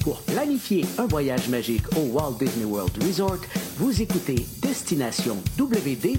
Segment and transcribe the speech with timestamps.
[0.00, 3.36] Pour planifier un voyage magique au Walt Disney World Resort,
[3.76, 6.16] vous écoutez Destination WDW.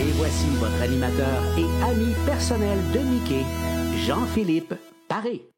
[0.00, 3.44] Et voici votre animateur et ami personnel de Mickey,
[4.06, 4.74] Jean-Philippe
[5.08, 5.57] Paré.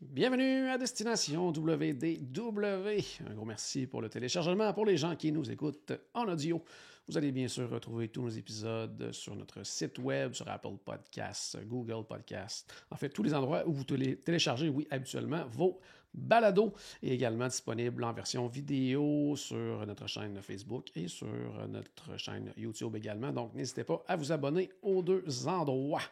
[0.00, 3.00] Bienvenue à Destination WDW.
[3.28, 4.72] Un gros merci pour le téléchargement.
[4.72, 6.62] Pour les gens qui nous écoutent en audio,
[7.08, 11.58] vous allez bien sûr retrouver tous nos épisodes sur notre site web, sur Apple Podcasts,
[11.66, 15.80] Google Podcasts, en fait, tous les endroits où vous télé- téléchargez, oui, habituellement, vos
[16.14, 21.28] balados est également disponible en version vidéo sur notre chaîne Facebook et sur
[21.68, 23.32] notre chaîne YouTube également.
[23.32, 26.02] Donc, n'hésitez pas à vous abonner aux deux endroits.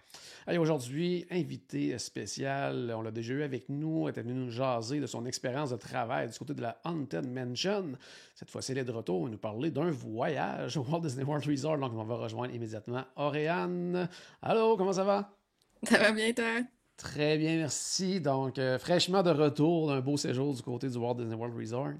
[0.46, 5.06] Allez, aujourd'hui, invité spécial, on l'a déjà eu avec nous, était venu nous jaser de
[5.06, 7.92] son expérience de travail du côté de la Haunted Mansion.
[8.34, 11.46] Cette fois-ci, elle est de retour et nous parler d'un voyage au Walt Disney World
[11.46, 11.78] Resort.
[11.78, 14.08] Donc, on va rejoindre immédiatement Auréane.
[14.40, 15.36] Allô, comment ça va?
[15.84, 16.62] Ça va bien, toi?
[17.02, 18.20] Très bien, merci.
[18.20, 21.98] Donc, euh, fraîchement de retour d'un beau séjour du côté du Walt Disney World Resort.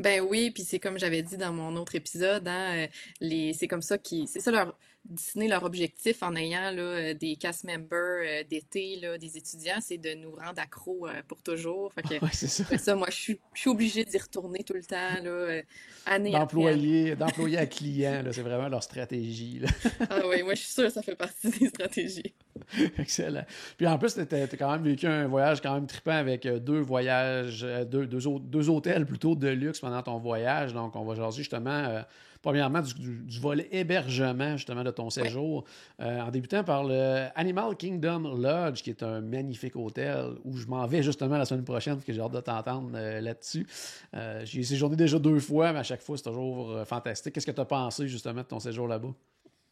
[0.00, 2.86] Ben oui, puis c'est comme j'avais dit dans mon autre épisode, hein, euh,
[3.20, 4.76] les, c'est comme ça qui, c'est ça leur
[5.08, 9.98] Disney leur objectif en ayant là, euh, des cast members euh, d'été, des étudiants, c'est
[9.98, 11.92] de nous rendre accros euh, pour toujours.
[11.94, 12.24] Fait que
[12.70, 12.94] Ouais, ça.
[12.94, 15.62] moi, je suis, je suis obligée d'y retourner tout le temps, là,
[16.06, 16.32] année.
[16.32, 19.60] D'employé, d'employé à client, là, c'est vraiment leur stratégie.
[19.60, 19.68] là.
[20.10, 22.34] Ah oui, moi, je suis sûre que ça fait partie des stratégies.
[22.98, 23.44] Excellent.
[23.76, 26.80] Puis en plus, tu as quand même vécu un voyage quand même trippant avec deux
[26.80, 30.72] voyages, deux, deux, deux hôtels plutôt de luxe pendant ton voyage.
[30.74, 32.02] Donc, on va jaser justement, euh,
[32.48, 35.64] premièrement, du, du- du volet hébergement justement de ton séjour,
[36.00, 40.66] Euh, en débutant par le Animal Kingdom Lodge, qui est un magnifique hôtel où je
[40.66, 43.66] m'en vais justement la semaine prochaine, parce que j'ai hâte de t'entendre euh, là-dessus.
[44.14, 47.34] Euh, J'y ai séjourné déjà deux fois, mais à chaque fois, c'est toujours euh, fantastique.
[47.34, 49.12] Qu'est-ce que tu as pensé justement de ton séjour là-bas?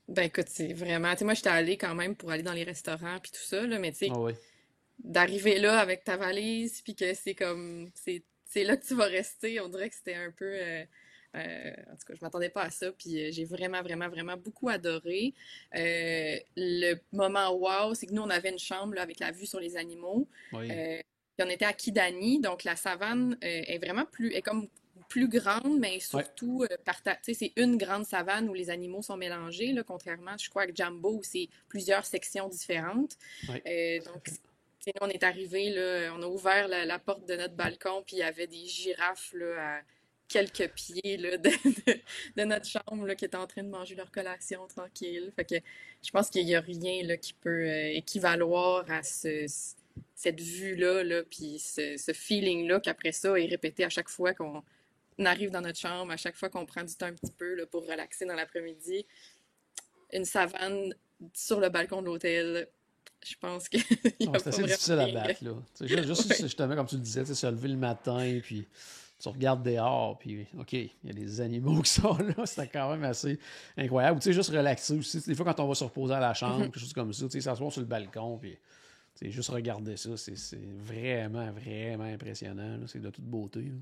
[0.09, 2.65] Ben écoute, c'est vraiment, tu sais, moi, j'étais allée quand même pour aller dans les
[2.65, 4.33] restaurants puis tout ça, là, mais tu sais, Ah oui.
[4.99, 9.07] d'arriver là avec ta valise, puis que c'est comme, c'est, c'est là que tu vas
[9.07, 10.53] rester, on dirait que c'était un peu,
[11.37, 14.37] euh, en tout cas, je m'attendais pas à ça, puis euh, j'ai vraiment, vraiment, vraiment
[14.37, 15.35] beaucoup adoré.
[15.75, 19.47] Euh, le moment wow, c'est que nous, on avait une chambre là, avec la vue
[19.47, 20.69] sur les animaux, oui.
[20.69, 24.69] puis on était à Kidani, donc la savane est vraiment plus, est comme
[25.09, 29.85] plus grande, mais surtout, parta- c'est une grande savane où les animaux sont mélangés, là,
[29.85, 33.17] contrairement, je crois, à Jumbo, où c'est plusieurs sections différentes.
[33.49, 34.01] Ouais.
[34.05, 34.29] Donc,
[34.87, 35.75] nous, on est arrivé,
[36.17, 39.33] on a ouvert la, la porte de notre balcon, puis il y avait des girafes
[39.35, 39.81] là, à
[40.29, 42.01] quelques pieds là, de, de-
[42.37, 45.33] de notre chambre là, qui étaient en train de manger leur collation tranquille.
[45.37, 45.55] Fait que
[46.05, 49.47] je pense qu'il n'y a rien là, qui peut euh, équivaloir à ce,
[50.15, 54.63] cette vue-là, là, puis ce, ce feeling-là qu'après ça est répété à chaque fois qu'on
[55.25, 57.67] arrive dans notre chambre, à chaque fois qu'on prend du temps un petit peu là,
[57.67, 59.07] pour relaxer dans l'après-midi.
[60.13, 60.95] Une savane
[61.35, 62.69] sur le balcon de l'hôtel.
[63.25, 63.79] Je pense que
[64.33, 65.53] Ah, c'est assez difficile à battre, là.
[65.81, 66.37] Juste, Ouais.
[66.41, 68.67] justement, comme tu le disais, se lever le matin, puis
[69.19, 72.91] tu regardes dehors, puis OK, il y a des animaux qui sont là, c'est quand
[72.91, 73.39] même assez
[73.77, 74.17] incroyable.
[74.17, 75.21] Ou, Tu sais, juste relaxer aussi.
[75.27, 76.65] Des fois, quand on va se reposer à la chambre, Mhm.
[76.65, 78.53] quelque chose comme ça, tu sais, s'asseoir sur le balcon, puis
[79.15, 80.35] tu sais, juste regarder ça, c'est
[80.79, 82.77] vraiment, vraiment impressionnant.
[82.77, 82.87] là.
[82.87, 83.61] C'est de toute beauté.
[83.63, 83.75] là.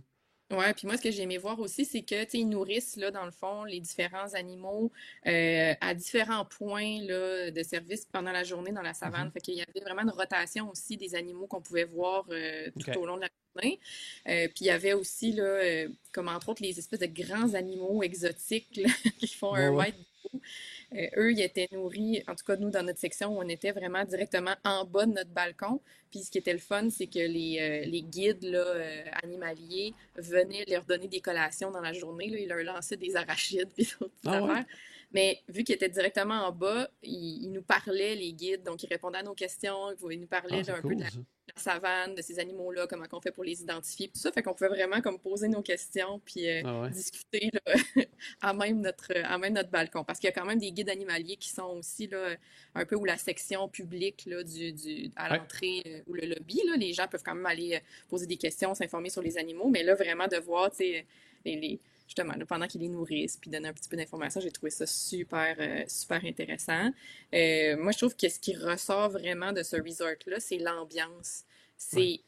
[0.57, 3.25] Ouais, puis moi, ce que j'ai aimé voir aussi, c'est que, ils nourrissent, là, dans
[3.25, 4.91] le fond, les différents animaux
[5.27, 9.27] euh, à différents points, là, de service pendant la journée dans la savane.
[9.27, 9.33] Mhm.
[9.33, 12.99] Fait qu'il y avait vraiment une rotation aussi des animaux qu'on pouvait voir euh, tout
[12.99, 13.81] au long de la journée.
[14.29, 18.03] Euh, puis il y avait aussi, là, comme entre autres, les espèces de grands animaux
[18.03, 18.89] exotiques, là,
[19.19, 19.95] qui font un Ouais, ouais.
[20.95, 23.73] Euh, eux, ils étaient nourris, en tout cas, nous, dans notre section, où on était
[23.73, 25.81] vraiment directement en bas de notre balcon.
[26.11, 29.95] Puis ce qui était le fun, c'est que les, euh, les guides là, euh, animaliers
[30.17, 32.29] venaient leur donner des collations dans la journée.
[32.29, 32.39] Là.
[32.39, 34.65] Ils leur lançaient des arachides puis d'autres Ah ouais?
[35.15, 38.65] Mais vu qu'ils étaient directement en bas, ils, ils nous parlaient, les guides.
[38.65, 39.93] Donc, ils répondaient à nos questions.
[39.93, 41.09] Ils pouvaient nous parler Ah, c'est un peu de la,
[41.57, 44.33] savane, de ces animaux-là, comment on fait pour les identifier, tout ça.
[44.33, 46.91] Fait qu'on pouvait vraiment comme poser nos questions puis euh, Ah ouais.
[46.91, 47.75] discuter là,
[48.41, 50.05] à même notre à même notre balcon.
[50.05, 52.35] Parce qu'il y a quand même des guides animaliers qui sont aussi là,
[52.75, 56.61] un peu où la section publique là, du, du, à l'entrée euh, ou le lobby.
[56.67, 59.69] Là, les gens peuvent quand même aller euh, poser des questions, s'informer sur les animaux.
[59.69, 61.07] Mais là, vraiment de voir, tu sais,
[61.45, 64.71] les, les- justement, pendant qu'ils les nourrissent, puis donner un petit peu d'informations, j'ai trouvé
[64.71, 66.91] ça super, euh, super intéressant.
[67.35, 71.45] Euh, moi, je trouve que ce qui ressort vraiment de ce resort-là, c'est l'ambiance.
[71.77, 72.21] C'est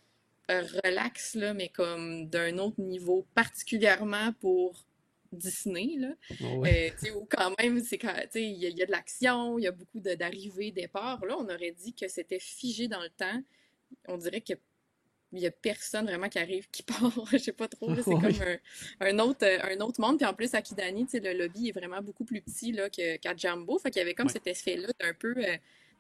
[0.49, 4.85] relax, là, mais comme d'un autre niveau, particulièrement pour
[5.33, 6.15] Disney, là.
[6.41, 6.95] Ouais.
[7.05, 7.99] Euh, où quand même, c'est
[8.37, 11.25] il y, a- il y a de l'action, il y a beaucoup d'arrivées, départs.
[11.27, 13.43] Là, on aurait dit que c'était figé dans le temps,
[14.09, 14.41] on dirait
[15.41, 18.33] qu'il n'y a personne vraiment qui arrive, qui part, je sais pas trop, c'est comme
[19.01, 20.19] un, autre, un autre monde.
[20.19, 22.77] Puis en plus, à Kidani, le lobby est vraiment beaucoup plus petit
[23.21, 23.79] qu'à Jambo.
[23.79, 25.35] Fait qu'il y avait comme cet effet-là d'un peu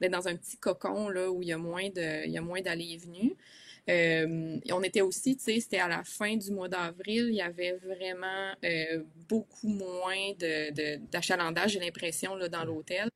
[0.00, 2.42] d'être dans un petit cocon là, où il y a moins de, il y a
[2.42, 3.36] moins d'allées et venues.
[3.88, 7.40] Euh, on était aussi, tu sais, c'était à la fin du mois d'avril, il y
[7.40, 10.32] avait vraiment euh, beaucoup moins
[11.12, 13.08] d'achalandage, de, j'ai l'impression, dans l'hôtel.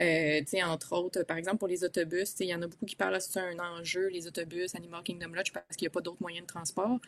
[0.00, 3.20] Euh, entre autres, par exemple, pour les autobus, il y en a beaucoup qui parlent,
[3.20, 6.46] c'est un enjeu, les autobus, Animal Kingdom Lodge, parce qu'il n'y a pas d'autres moyens
[6.46, 6.98] de transport.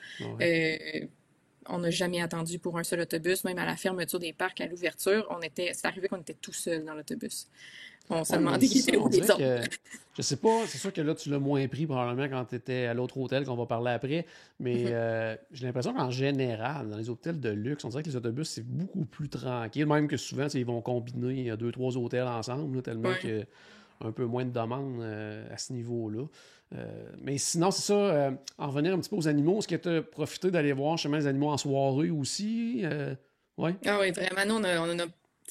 [1.68, 4.66] On n'a jamais attendu pour un seul autobus, même à la fermeture des parcs, à
[4.66, 7.48] l'ouverture, on était, c'est arrivé qu'on était tout seul dans l'autobus.
[8.10, 9.40] On s'est demandé qui était où les autres.
[10.14, 12.84] je sais pas, c'est sûr que là, tu l'as moins pris probablement quand tu étais
[12.84, 14.26] à l'autre hôtel qu'on va parler après,
[14.60, 14.90] mais mhm.
[14.90, 18.48] euh, j'ai l'impression qu'en général, dans les hôtels de luxe, on dirait que les autobus,
[18.48, 23.14] c'est beaucoup plus tranquille, même que souvent, ils vont combiner deux, trois hôtels ensemble, tellement
[23.14, 23.40] qu'il y
[24.04, 26.26] a un peu moins de demandes euh, à ce niveau-là.
[26.74, 29.88] Euh, mais sinon, c'est ça, en revenir un petit peu aux animaux, est-ce que tu
[29.88, 32.84] as profité d'aller voir chemin les animaux en soirée aussi?
[33.58, 33.76] ouais?
[33.84, 35.06] Ah oui, vraiment, nous, on, a, on a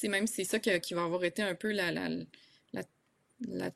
[0.08, 2.08] même c'est ça qui va avoir été un peu la, la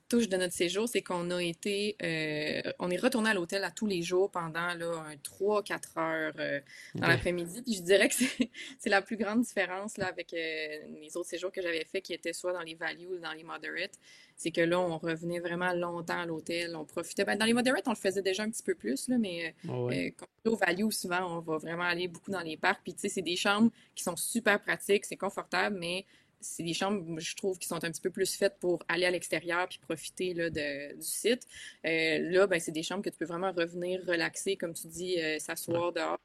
[0.08, 3.70] touche de notre séjour, c'est qu'on a été, euh, on est retourné à l'hôtel à
[3.70, 6.60] tous les jours pendant là, 3-4 heures euh,
[6.94, 7.62] dans l'après-midi.
[7.62, 8.14] Puis je dirais que
[8.78, 12.12] c'est la plus grande différence là, avec euh, les autres séjours que j'avais fait qui
[12.12, 13.98] étaient soit dans les values ou dans les moderates.
[14.36, 16.76] C'est que là, on revenait vraiment longtemps à l'hôtel.
[16.76, 17.24] On profitait.
[17.24, 19.76] Ben, dans les moderates, on le faisait déjà un petit peu plus, là, mais quand
[19.76, 22.80] on est au value, souvent, on va vraiment aller beaucoup dans les parcs.
[22.84, 26.06] Puis tu sais, c'est des chambres qui sont super pratiques, c'est confortable, mais
[26.40, 29.10] c'est des chambres, je trouve, qui sont un petit peu plus faites pour aller à
[29.10, 31.42] l'extérieur puis profiter là, de, du site.
[31.84, 35.20] Euh, là, ben, c'est des chambres que tu peux vraiment revenir relaxer, comme tu dis,
[35.20, 36.20] euh, s'asseoir dehors.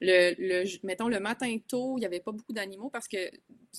[0.00, 3.16] le, le, mettons, le matin tôt, il n'y avait pas beaucoup d'animaux parce que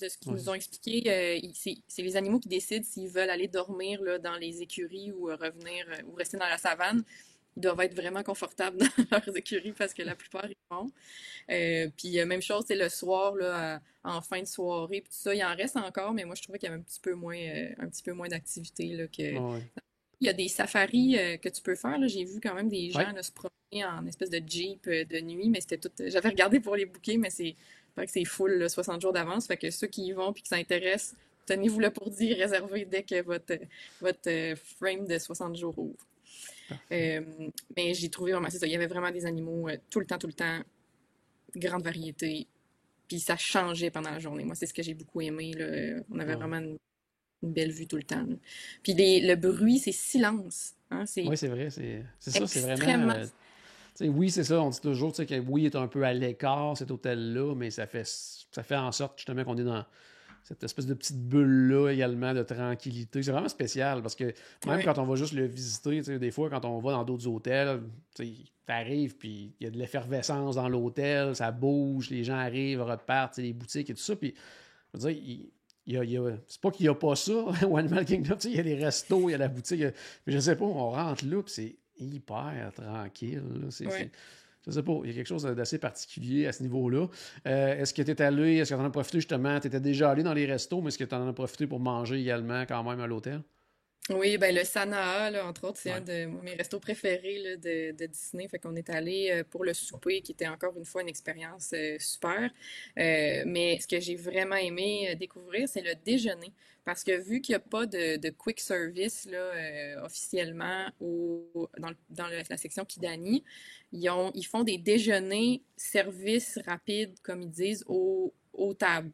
[0.01, 1.49] de ce qu'ils nous ont expliqué, euh,
[1.87, 5.85] c'est les animaux qui décident s'ils veulent aller dormir là, dans les écuries ou revenir
[6.07, 7.03] ou rester dans la savane
[7.57, 8.77] ils doivent être vraiment confortables
[9.11, 10.91] dans leurs écuries parce que la plupart ils font.
[11.49, 15.33] Euh, puis même chose, c'est le soir, là, en fin de soirée, puis tout ça,
[15.33, 17.37] il en reste encore, mais moi je trouvais qu'il y avait un petit peu moins,
[17.37, 19.59] euh, un petit peu moins d'activité que.
[20.19, 21.95] Il y a des safaris euh, que tu peux faire.
[22.07, 25.61] J'ai vu quand même des gens se promener en espèce de jeep de nuit, mais
[25.61, 25.91] c'était tout.
[25.99, 27.55] J'avais regardé pour les bouquets, mais c'est
[27.95, 29.45] que c'est full 60 jours d'avance.
[29.45, 31.15] Fait que ceux qui y vont puis qui s'intéressent,
[31.45, 33.53] tenez-vous le pour dire, réservez dès que votre,
[34.01, 36.07] votre frame de 60 jours ouvre.
[36.91, 37.21] Euh,
[37.75, 40.05] mais j'ai trouvé vraiment, c'est ça, il y avait vraiment des animaux euh, tout le
[40.05, 40.59] temps, tout le temps,
[41.55, 42.47] grande variété,
[43.07, 44.43] puis ça changeait pendant la journée.
[44.43, 45.53] Moi, c'est ce que j'ai beaucoup aimé.
[45.53, 46.01] Là.
[46.11, 46.77] On avait vraiment une,
[47.41, 48.25] belle vue tout le temps.
[48.83, 50.73] Puis le bruit, c'est silence.
[50.89, 51.05] Hein?
[51.17, 51.69] Oui, c'est vrai.
[51.69, 53.13] C'est ça, c'est vraiment.
[54.01, 54.61] Euh, oui, c'est ça.
[54.61, 57.87] On dit toujours que oui, il est un peu à l'écart, cet hôtel-là, mais ça
[57.87, 59.85] fait, ça fait en sorte justement qu'on est dans
[60.47, 63.21] cette espèce de petite bulle-là également de tranquillité.
[63.21, 64.33] C'est vraiment spécial parce que
[64.65, 67.81] même quand on va juste le visiter, des fois, quand on va dans d'autres hôtels,
[68.15, 68.33] tu
[68.69, 73.37] arrives, puis il y a de l'effervescence dans l'hôtel, ça bouge, les gens arrivent, repartent,
[73.37, 74.15] les boutiques et tout ça.
[74.15, 74.35] Puis,
[74.93, 75.51] je veux dire,
[75.85, 77.33] il, a, c'est pas qu'il n'y a pas ça
[77.67, 79.81] au Animal Kingdom, il y a les restos, il y a la boutique,
[80.25, 83.43] mais je sais pas, on rentre là, puis c'est hyper tranquille.
[83.69, 84.11] C'est,
[84.67, 87.07] je sais pas, il y a quelque chose d'assez particulier à ce niveau-là.
[87.47, 89.79] Euh, est-ce que tu es allé, est-ce que tu en as profité justement, tu étais
[89.79, 92.63] déjà allé dans les restos, mais est-ce que tu en as profité pour manger également
[92.65, 93.41] quand même à l'hôtel?
[94.09, 98.05] Oui, ben le Sanaa, là, entre autres, c'est un de mes restos préférés de, de,
[98.05, 98.47] Disney.
[98.47, 101.71] Fait qu'on est allé euh, pour le souper, qui était encore une fois une expérience
[101.73, 102.49] euh, super.
[102.95, 106.53] mais ce que j'ai vraiment aimé découvrir, c'est le déjeuner.
[106.85, 112.27] Parce que vu qu'il n'y a pas de, quick service là, officiellement au, dans, dans
[112.27, 113.43] la section Kidani,
[113.91, 118.33] ils, ont, ils font des déjeuners services rapides, comme ils disent, aux,
[118.77, 119.11] tables,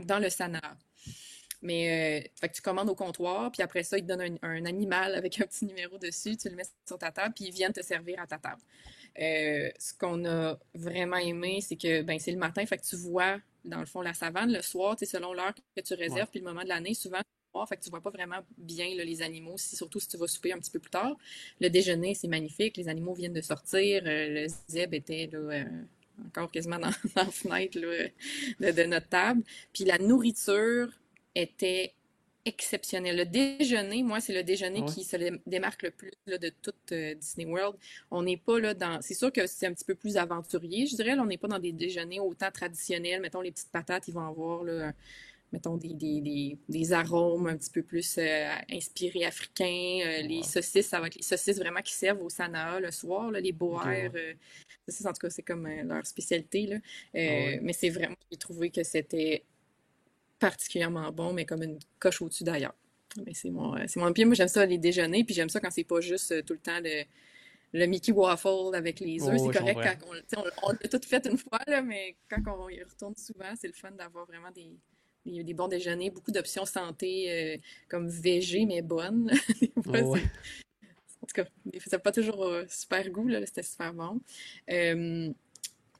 [0.00, 0.76] dans le Sana.
[1.64, 4.64] Mais euh, fait que tu commandes au comptoir, puis après ça, ils te donnent un,
[4.66, 7.72] animal avec un petit numéro dessus, tu le mets sur ta table, puis ils viennent
[7.72, 8.60] te servir à ta table.
[9.18, 12.96] Euh, ce qu'on a vraiment aimé, c'est que ben, c'est le matin, fait que tu
[12.96, 14.52] vois, dans le fond, la savane.
[14.52, 17.20] Le soir, selon l'heure que tu réserves, puis le moment de l'année, souvent,
[17.68, 20.58] fait que tu vois pas vraiment bien les animaux, surtout si tu vas souper un
[20.58, 21.16] petit peu plus tard.
[21.60, 25.64] Le déjeuner, c'est magnifique, les animaux viennent de sortir, euh, le zèbre était euh,
[26.26, 29.42] encore quasiment dans, la fenêtre de, notre table.
[29.72, 30.88] Puis la nourriture
[31.34, 31.94] était
[32.44, 33.16] exceptionnelle.
[33.16, 37.46] Le déjeuner, moi, c'est le déjeuner qui se démarque le plus de toute euh, Disney
[37.46, 37.76] World.
[38.10, 39.00] On n'est pas là dans...
[39.00, 41.18] C'est sûr que c'est un petit peu plus aventurier, je dirais.
[41.18, 43.22] on n'est pas dans des déjeuners autant traditionnels.
[43.22, 44.92] Mettons, les petites patates, ils vont avoir là,
[45.54, 50.00] mettons, des, des, des, arômes un petit peu plus euh, inspirés africains.
[50.04, 53.30] Euh, les saucisses, ça va être les saucisses vraiment qui servent au Sanaa le soir,
[53.30, 53.88] les boires.
[53.88, 54.34] Euh,
[54.88, 56.66] en tout cas, c'est comme leur spécialité.
[56.66, 56.76] Là.
[57.14, 59.44] Ah mais c'est vraiment, j'ai trouvé que c'était
[60.50, 62.74] particulièrement bon, mais comme une coche au-dessus d'ailleurs.
[63.24, 65.84] Mais c'est mon, c'est mon Moi, j'aime ça les déjeuners, puis j'aime ça quand c'est
[65.84, 67.04] pas juste tout le temps le,
[67.72, 69.40] le Mickey Waffle avec les œufs.
[69.40, 72.82] c'est correct quand on, on, l'a tout fait une fois, là, mais quand on y
[72.82, 78.08] retourne souvent, c'est le fun d'avoir vraiment des, des, bons déjeuners, beaucoup d'options santé comme
[78.08, 79.30] végé, mais bonnes.
[81.22, 81.48] En tout cas,
[81.86, 84.20] ça n'a pas toujours super goût, là, c'était super bon.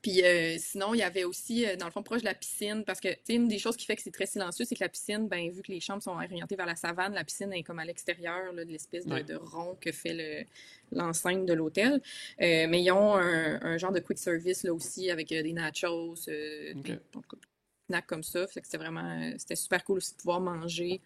[0.04, 2.84] Puis euh, sinon, il y avait aussi, euh, dans le fond, proche de la piscine,
[2.84, 4.84] parce que, tu sais, une des choses qui fait que c'est très silencieux, c'est que
[4.84, 7.62] la piscine, ben, vu que les chambres sont orientées vers la savane, la piscine est
[7.62, 10.46] comme à l'extérieur de l'espèce de, rond que fait
[10.92, 12.02] l'enceinte de l'hôtel.
[12.42, 16.75] Euh, mais ils ont un, genre de quick service là aussi avec des nachos, des,
[17.87, 18.46] snacks comme ça.
[18.46, 21.00] Fait que c'était vraiment, c'était super cool aussi de pouvoir manger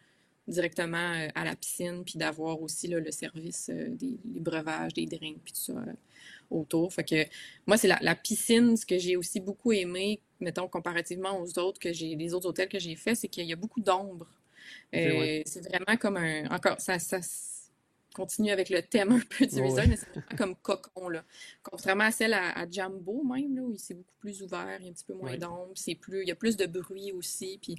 [0.48, 5.60] directement à la piscine, puis d'avoir aussi le service des breuvages, des drinks, puis tout
[5.60, 5.74] ça
[6.50, 6.92] autour.
[6.92, 7.24] Fait que
[7.66, 11.92] moi, c'est la, piscine, ce que j'ai aussi beaucoup aimé, mettons, comparativement aux autres que
[11.92, 14.26] j'ai, les autres hôtels que j'ai fait, c'est qu'il y a beaucoup d'ombre.
[14.94, 16.46] Euh, c'est vraiment comme un.
[16.50, 17.20] Encore, ça, ça
[18.14, 21.24] continue avec le thème un peu du resort, mais c'est vraiment comme cocon, là.
[21.62, 24.90] Contrairement à celle à, Jambo, même, là, où c'est beaucoup plus ouvert, il y a
[24.90, 27.76] un petit peu moins d'ombre, c'est plus, il y a plus de bruit aussi, puis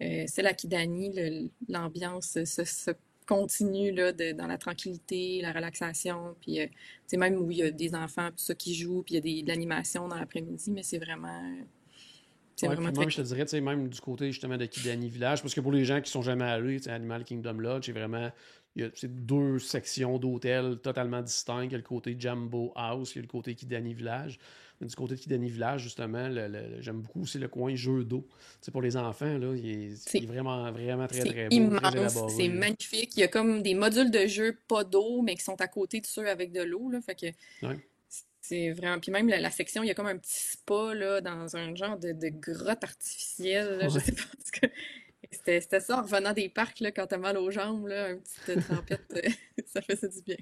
[0.00, 2.92] euh, celle à Kidani, l'ambiance se,
[3.26, 6.34] continue là, dans la tranquillité, la relaxation.
[6.40, 6.60] Puis,
[7.06, 9.16] c'est euh, même où il y a des enfants tout ça, qui jouent, puis il
[9.16, 11.58] y a des, de l'animation dans l'après-midi, mais c'est vraiment.
[12.56, 13.02] C'est vraiment très...
[13.02, 15.84] Même, je te dirais, même du côté justement de Kidani Village, parce que pour les
[15.84, 18.30] gens qui sont jamais allés, Animal Kingdom Lodge, c'est vraiment.
[18.76, 21.70] Il y a deux sections d'hôtels totalement distinctes.
[21.70, 24.38] Il y a le côté Jumbo House, il y a le côté Kidani Village
[24.86, 26.30] du côté de Kidani Village, justement,
[26.80, 28.26] j'aime beaucoup aussi le coin jeu d'eau.
[28.70, 33.16] pour les enfants, là, il est, vraiment, vraiment très, très beau, C'est magnifique.
[33.16, 36.00] Il y a comme des modules de jeu pas d'eau, mais qui sont à côté
[36.00, 36.90] de ceux avec de l'eau.
[37.04, 37.26] Fait que
[38.40, 39.00] c'est vraiment.
[39.00, 41.98] Puis même la, section, il y a comme un petit spa là, dans un genre
[41.98, 43.80] de, grotte artificielle.
[43.82, 44.68] Je sais pas.
[45.30, 48.66] C'était ça en revenant des parcs là, quand t'as mal aux jambes, là, une petite
[48.66, 49.26] trempette,
[49.66, 50.36] ça faisait du bien.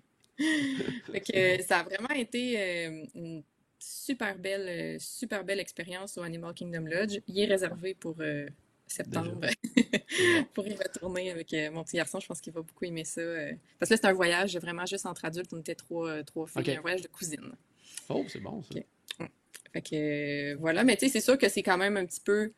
[1.10, 3.42] fait que ça a vraiment été euh, une
[3.78, 7.18] super belle, euh, super belle expérience au Animal Kingdom Lodge.
[7.28, 8.46] Il est réservé pour euh,
[8.86, 9.40] septembre
[10.54, 12.20] pour y retourner avec euh, mon petit garçon.
[12.20, 13.22] Je pense qu'il va beaucoup aimer ça.
[13.78, 15.52] Parce que là, c'est un voyage vraiment juste entre adultes.
[15.52, 16.76] On était trois, trois filles.
[16.76, 17.52] Un voyage de cousine.
[18.08, 18.80] Oh, c'est bon ça.
[19.72, 20.84] Fait que voilà.
[20.84, 22.52] Mais tu sais, c'est sûr que c'est quand même un petit peu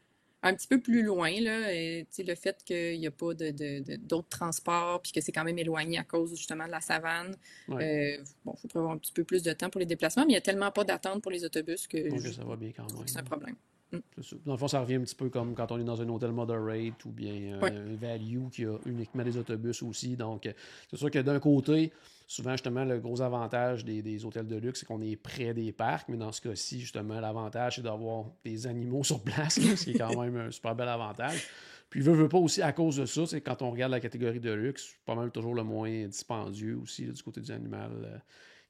[0.49, 3.97] un petit peu plus loin, là, et, le fait qu'il n'y a pas d'autres de,
[3.97, 7.37] de, transports, puis que c'est quand même éloigné à cause justement de la savane.
[7.71, 10.33] Euh, bon, il faut prévoir un petit peu plus de temps pour les déplacements, mais
[10.33, 13.07] il n'y a tellement pas d'attente pour les autobus que, ça va bien quand même.
[13.07, 13.55] C'est un problème.
[13.92, 13.99] Mm.
[14.45, 16.33] Dans le fond, ça revient un petit peu comme quand on est dans un hôtel
[16.33, 20.16] moderate ou bien un value qui a uniquement des autobus aussi.
[20.16, 20.49] Donc,
[20.90, 21.92] c'est sûr que d'un côté,
[22.26, 26.09] souvent, justement, le gros avantage des, hôtels de luxe, c'est qu'on est près des parcs,
[26.09, 29.99] mais dans ce cas-ci, justement, l'avantage, c'est d'avoir des animaux sur place, ce qui est
[29.99, 31.47] quand même un super bel avantage.
[31.88, 34.40] Puis, veut, veut pas aussi, à cause de ça, c'est quand on regarde la catégorie
[34.40, 37.90] de luxe, pas mal toujours le moins dispendieux aussi du côté du animal.
[38.04, 38.18] Euh,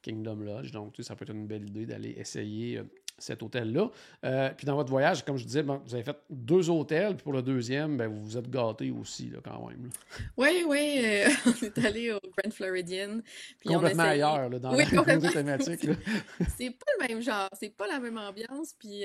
[0.03, 0.73] Kingdom Lodge.
[0.73, 2.85] Donc, ça peut être une belle idée d'aller essayer euh,
[3.19, 3.91] cet hôtel-là.
[4.25, 7.33] Euh, puis dans votre voyage, comme je disais, vous avez fait deux hôtels, puis pour
[7.33, 9.91] le deuxième, ben, vous vous êtes gâtés aussi, là, quand même.
[10.37, 13.21] Oui, oui, euh, on est allé au Grand Floridian.
[13.61, 15.81] Puis complètement ailleurs, là, dans oui, la thématique.
[16.57, 19.05] c'est pas le même genre, c'est pas la même ambiance, puis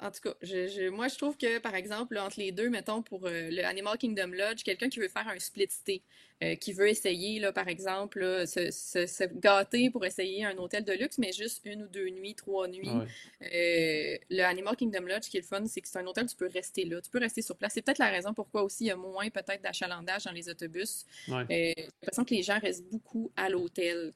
[0.00, 3.26] en tout cas, je, moi, je trouve que, par exemple, entre les deux, mettons, pour
[3.26, 6.02] euh, le Animal Kingdom Lodge, quelqu'un qui veut faire un split stay,
[6.42, 11.18] euh, qui veut essayer, là, par exemple, se, gâter pour essayer un hôtel de luxe,
[11.18, 12.88] mais juste une ou deux nuits, trois nuits.
[12.88, 16.26] Euh, le Animal Kingdom Lodge, ce qui est le fun, c'est que c'est un hôtel,
[16.26, 17.72] tu peux rester là, tu peux rester sur place.
[17.74, 21.06] C'est peut-être la raison pourquoi aussi il y a moins peut-être d'achalandage dans les autobus.
[21.26, 24.12] J'ai l'impression que les gens restent beaucoup à l'hôtel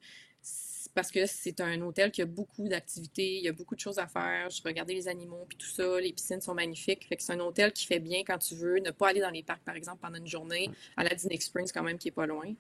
[0.96, 3.98] parce que c'est un hôtel qui a beaucoup d'activités, il y a beaucoup de choses
[3.98, 4.48] à faire.
[4.48, 7.06] Je regardais les animaux puis tout ça, les piscines sont magnifiques.
[7.06, 9.30] Fait que c'est un hôtel qui fait bien quand tu veux ne pas aller dans
[9.30, 12.12] les parcs, par exemple, pendant une journée, à la Disney Springs quand même, qui est
[12.12, 12.50] pas loin,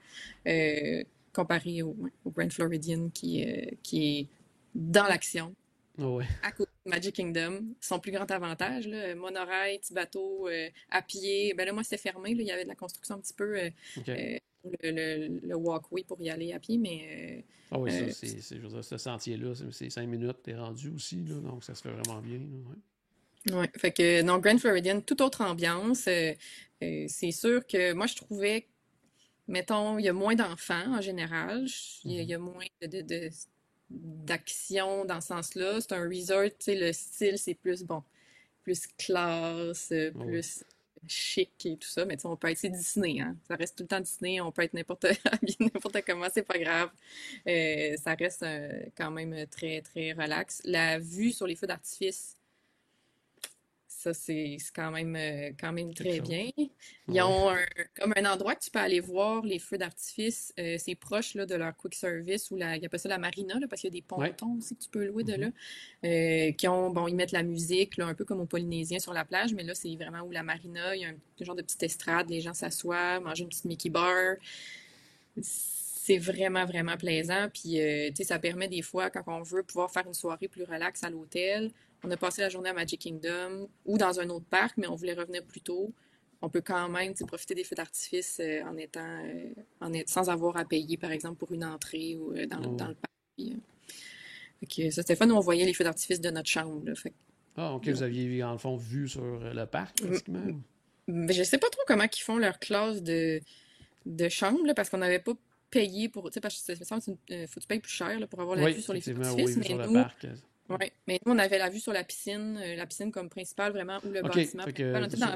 [0.46, 1.02] euh,
[1.32, 4.28] comparé au, Grand Floridian qui, euh, qui est
[4.74, 5.54] dans l'action.
[5.98, 10.68] Oh à côté de Magic Kingdom, son plus grand avantage, là, monorail, petit bateau, euh,
[10.90, 11.54] à pied.
[11.54, 12.32] Ben là, moi, c'était fermé.
[12.32, 13.70] il y avait de la construction un petit peu
[14.82, 17.00] le, walkway pour y aller à pied, mais.
[17.10, 17.40] Euh,
[17.72, 21.64] ah oui, ça, euh, c'est, ce sentier-là, c'est cinq minutes, t'es rendu aussi, là, donc
[21.64, 22.40] ça se fait vraiment bien.
[23.48, 26.06] Oui, ouais, fait que dans Grand Floridian, toute autre ambiance.
[26.08, 26.34] Euh,
[27.08, 28.66] c'est sûr que moi, je trouvais,
[29.48, 31.66] mettons, il y a moins d'enfants en général,
[32.04, 33.30] il y, a, moins de,
[33.88, 35.80] d'action dans ce sens-là.
[35.80, 38.02] C'est un resort, tu sais, le style, c'est plus, bon,
[38.62, 40.64] plus classe, plus
[41.08, 43.36] chic et tout ça, mais on peut être Disney, hein?
[43.46, 45.06] ça reste tout le temps Disney, on peut être n'importe
[45.60, 46.90] n'importe comment, c'est pas grave.
[47.46, 50.62] Euh, ça reste euh, quand même très, très relax.
[50.64, 52.36] La vue sur les feux d'artifice,
[54.06, 56.48] Ça, c'est quand même, euh, quand même très bien.
[57.08, 57.52] Ils ont
[57.98, 60.54] comme un endroit que tu peux aller voir les feux d'artifice.
[60.60, 63.08] Euh, c'est proche là, de leur quick service ou la, il y a pas ça
[63.08, 65.32] la marina, là, parce qu'il y a des pontons aussi que tu peux louer de
[65.32, 65.48] là.
[65.48, 66.50] Mm-hmm.
[66.50, 69.12] Euh, qui ont, bon, ils mettent la musique, là, un peu comme au Polynésien sur
[69.12, 71.62] la plage, mais là, c'est vraiment où la marina, il y a un, genre de
[71.62, 74.36] petite estrade, les gens s'assoient, mangent une petite Mickey bar.
[75.40, 77.48] C'est vraiment, vraiment plaisant.
[77.52, 80.62] Puis, tu sais, ça permet des fois, quand on veut pouvoir faire une soirée plus
[80.62, 81.72] relaxe à l'hôtel,
[82.04, 84.94] on a passé la journée à Magic Kingdom ou dans un autre parc, mais on
[84.94, 85.92] voulait revenir plus tôt.
[86.42, 90.56] On peut quand même profiter des feux d'artifice euh, en étant euh, en sans avoir
[90.56, 92.76] à payer, par exemple, pour une entrée ou euh, dans, oh.
[92.76, 94.92] dans, le parc.
[94.92, 96.82] ça, c'était fun, on voyait les feux d'artifice de notre chambre.
[97.56, 100.46] ah, ok, vous aviez en fond vu sur le parc, mm, pratiquement.
[101.08, 101.32] Mm.
[101.32, 103.40] Je sais pas trop comment ils font leur classe de,
[104.04, 105.32] de chambre, parce qu'on n'avait pas
[105.70, 106.24] payé pour.
[106.30, 108.40] Tu sais, parce que ça me semble qu'il faut que tu payes plus cher pour
[108.40, 109.56] avoir la vue sur les feux d'artifice.
[109.56, 110.04] mais nous,
[110.68, 113.72] oui, mais nous, on avait la vue sur la piscine, euh, la piscine comme principale,
[113.72, 114.64] vraiment, ou le bâtiment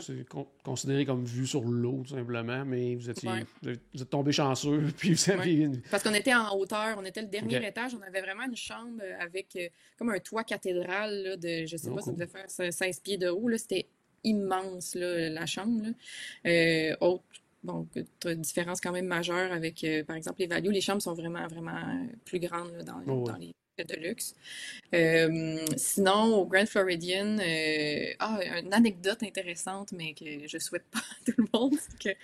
[0.01, 0.27] C'est
[0.65, 3.31] considéré comme vue sur l'eau, tout simplement, mais vous, étiez,
[3.63, 7.29] vous, êtes tombé chanceux, puis vous aviez Parce qu'on était en hauteur, on était le
[7.29, 9.69] dernier étage, on avait vraiment une chambre avec euh,
[9.99, 13.19] comme un toit cathédral là, de, je sais oh, pas, ça devait faire 16 pieds
[13.19, 13.87] de haut, c'était
[14.25, 15.87] immense, là, la chambre.
[16.47, 17.25] Euh, autre,
[17.63, 17.87] donc,
[18.25, 20.73] différence quand même majeure avec, par exemple, les values.
[20.73, 23.53] Les chambres sont vraiment, vraiment plus grandes dans, oh, dans les
[23.85, 24.35] de luxe.
[24.95, 30.99] Euh, sinon, au Grand Floridian, euh, ah, une anecdote intéressante, mais que je souhaite pas
[30.99, 32.19] à tout le monde, c'est que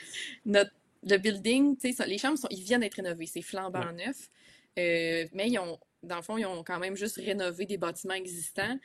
[0.45, 0.73] notre,
[1.09, 4.31] le building, les chambres, sont, ils viennent d'être rénovés, c'est flambant neuf,
[4.79, 8.15] euh, mais ils ont, dans le fond, ils ont quand même juste rénové des bâtiments
[8.15, 8.79] existants.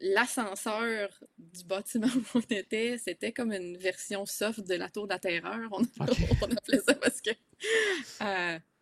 [0.00, 5.12] L'ascenseur du bâtiment où on était, c'était comme une version soft de la Tour de
[5.12, 5.68] la Terreur.
[5.72, 7.30] On, on appelait ça parce que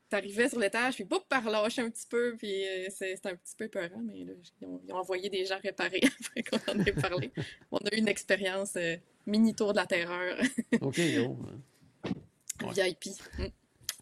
[0.09, 3.55] t'arrivais sur l'étage, puis boum, par lâcher un petit peu, puis euh, c'est un petit
[3.57, 7.31] peu peurant, mais là, ils, ont, envoyé des gens réparer après qu'on en ait parlé.
[7.71, 8.97] On a eu une expérience euh,
[9.27, 10.39] mini tour de la terreur.
[10.81, 11.37] OK, oh.
[12.73, 13.07] VIP.
[13.39, 13.45] Mm.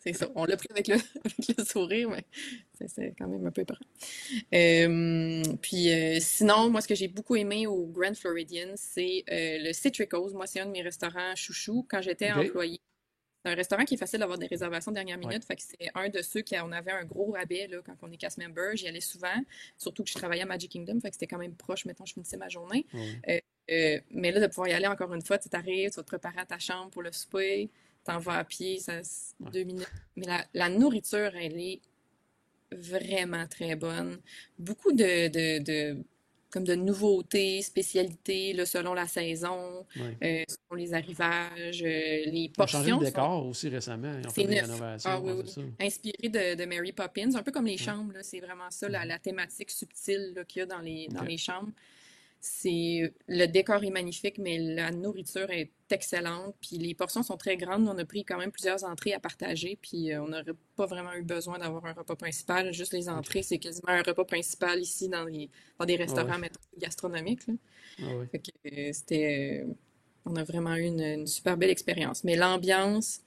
[0.03, 0.31] C'est ça.
[0.37, 0.95] On l'a pris avec le,
[1.25, 2.25] avec le, sourire, mais
[2.87, 3.81] c'est quand même un peu peurant.
[4.55, 5.89] Euh, puis
[6.21, 10.31] sinon, moi, ce que j'ai beaucoup aimé au Grand Floridian, c'est le Citricos.
[10.33, 11.85] Moi, c'est un de mes restaurants chouchou.
[11.91, 12.81] Quand j'étais employée,
[13.47, 15.45] un restaurant qui est facile d'avoir des réservations dernière minute.
[15.45, 18.11] Fait que c'est un de ceux qui on avait un gros rabais là, quand on
[18.11, 18.75] est cast member.
[18.75, 19.37] J'y allais souvent,
[19.77, 21.01] surtout que je travaillais à Magic Kingdom.
[21.01, 22.87] Fait que c'était quand même proche, mettons, je finissais ma journée.
[23.29, 23.39] Euh,
[23.71, 26.09] euh, mais là, de pouvoir y aller encore une fois, tu arrives, tu vas te
[26.09, 27.71] préparer à ta chambre pour le souper,
[28.05, 29.01] t'en vas à pied, ça
[29.41, 29.91] deux minutes.
[30.17, 31.81] Mais la, la, nourriture, elle est
[32.73, 34.19] vraiment très bonne.
[34.59, 36.05] Beaucoup de, de, de
[36.51, 42.81] comme de nouveautés, spécialités là, selon la saison, euh, selon les arrivages, euh, les portions.
[42.81, 44.13] Ils ont changé de décor aussi récemment.
[44.21, 45.11] Ils ont fait des rénovations.
[45.11, 45.65] Ah, oui, oui.
[45.81, 48.15] Inspiré de, de, Mary Poppins, un peu comme les chambres.
[48.23, 51.73] C'est vraiment ça, la, la thématique subtile qu'il y a dans les, dans les chambres
[52.41, 56.55] c'est le décor est magnifique, mais la nourriture est excellente.
[56.61, 57.89] Puis les portions sont très grandes.
[57.89, 59.79] On a pris quand même plusieurs entrées à partager.
[59.81, 60.45] Puis euh, on n'aurait
[60.77, 62.73] pas vraiment eu besoin d'avoir un repas principal.
[62.73, 66.41] Juste les entrées, c'est quasiment un repas principal ici dans, les, dans des restaurants
[66.79, 67.43] gastronomiques.
[67.99, 69.73] Ah euh, c'était, euh,
[70.25, 72.23] on a vraiment eu une, super belle expérience.
[72.25, 73.23] Mais l'ambiance,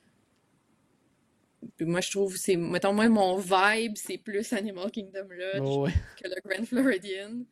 [1.81, 6.41] moi, je trouve, c'est, mettons, moi, mon vibe, c'est plus Animal Kingdom Lodge que le
[6.45, 7.43] Grand Floridian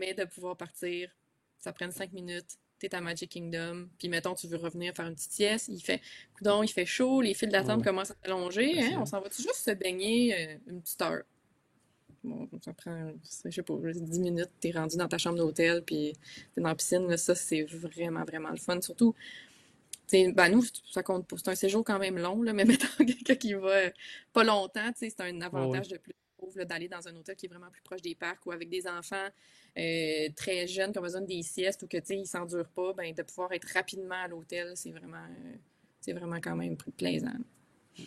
[0.00, 1.10] mais de pouvoir partir,
[1.58, 5.14] ça prend cinq minutes, t'es à Magic Kingdom, puis mettons, tu veux revenir faire une
[5.14, 6.00] petite sieste, il fait,
[6.36, 9.66] coudon, il fait chaud, les files d'attente commencent à s'allonger, hein, on s'en va-tu juste
[9.66, 11.22] se baigner euh, une petite heure?
[12.24, 13.12] Bon, ça prend,
[13.44, 16.14] je sais pas, 10 minutes, t'es rendu dans ta chambre d'hôtel, puis
[16.54, 18.80] t'es dans la piscine, là, ça, c'est vraiment, vraiment le fun.
[18.80, 19.14] Surtout,
[20.12, 21.36] ben nous, ça compte pas.
[21.38, 23.90] C'est un séjour quand même long, là, mais mettons quelqu'un qui va euh,
[24.32, 26.14] pas longtemps, c'est un avantage de plus
[26.66, 29.28] d'aller dans un hôtel qui est vraiment plus proche des parcs ou avec des enfants
[29.78, 33.22] euh, très jeunes qui ont besoin des siestes ou que ils s'endurent pas, ben, de
[33.22, 35.24] pouvoir être rapidement à l'hôtel, c'est vraiment,
[36.08, 37.36] euh, vraiment quand même plaisant.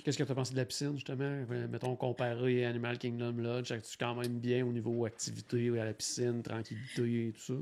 [0.04, 1.46] Qu'est-ce que tu as pensé de la piscine, justement?
[1.69, 5.93] Mettons, comparé à Animal Kingdom Lodge, tu quand même bien au niveau activité à la
[5.93, 7.54] piscine, tranquillité et tout ça?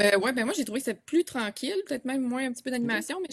[0.00, 2.62] Euh, oui, ben moi j'ai trouvé que c'était plus tranquille, peut-être même moins un petit
[2.62, 3.28] peu d'animation, mais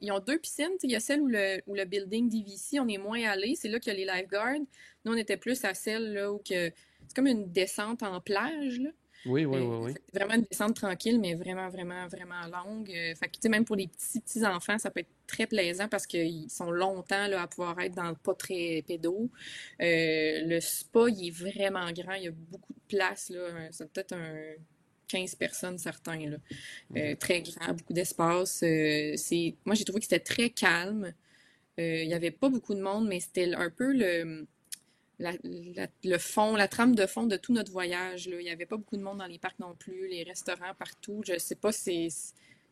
[0.00, 0.72] ils ont deux piscines.
[0.82, 3.68] Il y a celle où le, où le building DVC, on est moins allé, c'est
[3.68, 4.58] là qu'il y a les lifeguards.
[5.04, 6.72] Nous, on était plus à celle là où que
[7.06, 8.80] c'est comme une descente en plage.
[8.80, 8.90] Là.
[9.24, 9.94] Oui, oui, oui, oui.
[10.12, 12.90] C'est vraiment une descente tranquille, mais vraiment, vraiment, vraiment longue.
[12.90, 16.08] Euh, fait que, même pour les petits, petits enfants, ça peut être très plaisant parce
[16.08, 19.30] qu'ils sont longtemps là, à pouvoir être dans le pas très pédo.
[19.80, 22.14] Euh, le spa, il est vraiment grand.
[22.14, 23.30] Il y a beaucoup de place.
[23.30, 23.68] Là.
[23.70, 24.34] C'est peut-être un
[25.12, 26.30] 15 personnes certains.
[26.30, 26.36] Là.
[26.96, 28.62] Euh, très grand, beaucoup d'espace.
[28.62, 29.54] Euh, c'est...
[29.66, 31.12] Moi, j'ai trouvé que c'était très calme.
[31.78, 34.46] Euh, il n'y avait pas beaucoup de monde, mais c'était un peu le
[36.02, 38.26] le fond, la trame de fond de tout notre voyage.
[38.26, 38.40] Là.
[38.40, 41.22] Il n'y avait pas beaucoup de monde dans les parcs non plus, les restaurants partout.
[41.24, 42.08] Je sais pas si.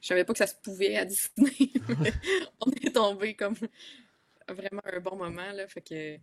[0.00, 1.70] Je savais pas que ça se pouvait à Disney.
[2.60, 3.54] on est tombé comme
[4.48, 5.52] vraiment un bon moment.
[5.52, 6.16] Là, fait que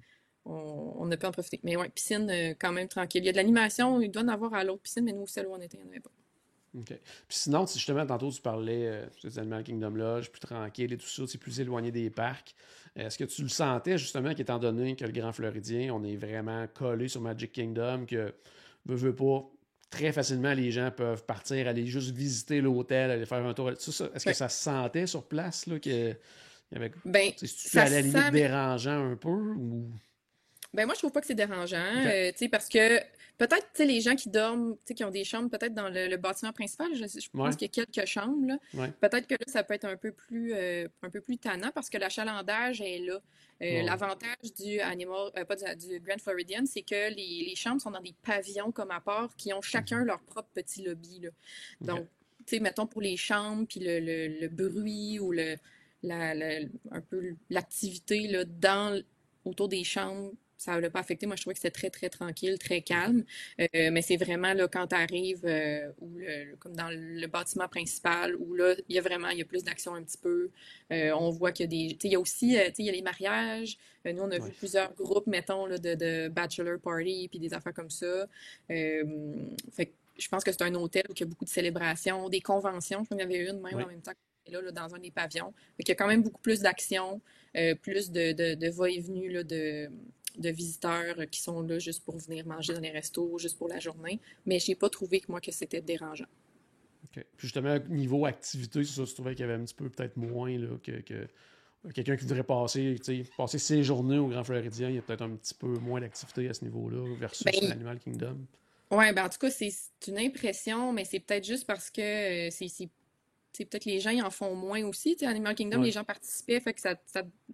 [0.48, 1.60] on, a pu en profiter.
[1.64, 3.24] Mais ouais, piscine euh, quand même tranquille.
[3.24, 5.48] Il y a de l'animation, il doit en avoir à l'autre piscine, mais nous, celle
[5.48, 6.12] où on était, il n'y en avait pas.
[6.78, 6.88] OK.
[6.88, 10.98] Puis sinon, si justement, tantôt, tu parlais euh, des Animal Kingdom Lodge, plus tranquille et
[10.98, 12.56] tout ça, c'est plus éloigné des parcs.
[12.96, 16.66] Est-ce que tu le sentais, justement, qu'étant donné que le Grand Floridien, on est vraiment
[16.74, 18.34] collé sur Magic Kingdom, que,
[18.86, 19.48] veut, veut pas,
[19.90, 23.72] très facilement, les gens peuvent partir, aller juste visiter l'hôtel, aller faire un tour.
[23.72, 26.16] Est-ce que ça se sentait sur place, là, que...
[26.70, 26.92] Il y avait...
[27.06, 29.90] Ben, tu à la limite dérangeant un peu ou...
[30.78, 33.00] Ben moi, je trouve pas que c'est dérangeant, euh, parce que
[33.40, 37.30] peut-être, les gens qui dorment, qui ont des chambres peut-être dans le, bâtiment principal, je,
[37.34, 38.60] pense qu'il y a quelques chambres,
[39.02, 41.90] Peut-être que là, ça peut être un peu plus, euh, un peu plus tannant parce
[41.90, 43.20] que l'achalandage est là.
[43.64, 48.14] Euh, l'avantage du Animal, pas du, Grand Floridian, c'est que les, chambres sont dans des
[48.22, 50.06] pavillons comme à part qui ont chacun mhm.
[50.06, 51.30] leur propre petit lobby, là.
[51.82, 52.06] Donc,
[52.46, 55.56] tu sais, mettons pour les chambres, puis le, bruit ou le,
[56.04, 56.36] la,
[56.92, 59.02] un peu l'activité dans
[59.44, 61.28] autour des chambres ça ne l'a pas affecté.
[61.28, 63.24] Moi, je trouvais que c'était très, très tranquille, très calme.
[63.60, 65.92] Euh, mais c'est vraiment là, quand tu arrives, euh,
[66.60, 69.64] comme dans le bâtiment principal, où là, il y a vraiment, il y a plus
[69.64, 70.50] d'action un petit peu.
[70.92, 71.98] Euh, on voit qu'il y a des.
[72.04, 73.78] Il y a aussi, il y a les mariages.
[74.06, 77.74] nous, on a vu plusieurs groupes, mettons, là, de, de, bachelor party, puis des affaires
[77.74, 78.28] comme ça.
[78.68, 82.42] fait je pense que c'est un hôtel où il y a beaucoup de célébrations, des
[82.42, 83.02] conventions.
[83.02, 84.14] Je crois qu'il y en avait une même en même temps
[84.50, 85.54] Là, là, dans un des pavillons.
[85.78, 87.20] Il y a quand même beaucoup plus d'action,
[87.82, 89.90] plus de, de, de va-et-venu de,
[90.38, 93.80] de visiteurs qui sont là juste pour venir manger dans les restos, juste pour la
[93.80, 94.20] journée.
[94.46, 96.28] Mais j'ai pas trouvé que moi que c'était dérangeant.
[97.06, 97.24] OK.
[97.38, 100.58] Puis justement, niveau activité, ça, je trouvais qu'il y avait un petit peu peut-être moins
[100.58, 101.28] là, que,
[101.94, 102.96] quelqu'un qui voudrait passer,
[103.38, 106.50] passer ses journées au Grand Floridien, il y a peut-être un petit peu moins d'activité
[106.50, 108.38] à ce niveau-là versus ben, l'Animal Kingdom.
[108.92, 109.74] Oui, ben en tout cas, c'est
[110.08, 112.90] une impression, mais c'est peut-être juste parce que euh, c'est
[113.66, 115.16] peut-être les gens en font moins aussi.
[115.16, 116.96] T'sais, Animal Kingdom, les gens participaient, fait que ça,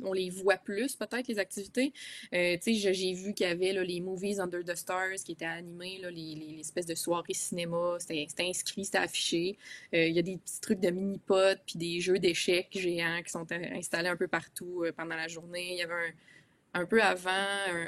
[0.02, 1.94] on les voit plus, peut-être, les activités.
[2.34, 6.00] Euh, j'ai vu qu'il y avait là, les Movies Under the Stars qui étaient animés,
[6.02, 7.98] là, les, les, espèces de soirées cinéma.
[8.00, 9.58] C'était inscrit, c'était affiché.
[9.94, 13.32] Euh, il y a des petits trucs de mini-potes, puis des jeux d'échecs géants qui
[13.32, 15.74] sont installés un peu partout euh, pendant la journée.
[15.74, 17.32] Il y avait un, un peu avant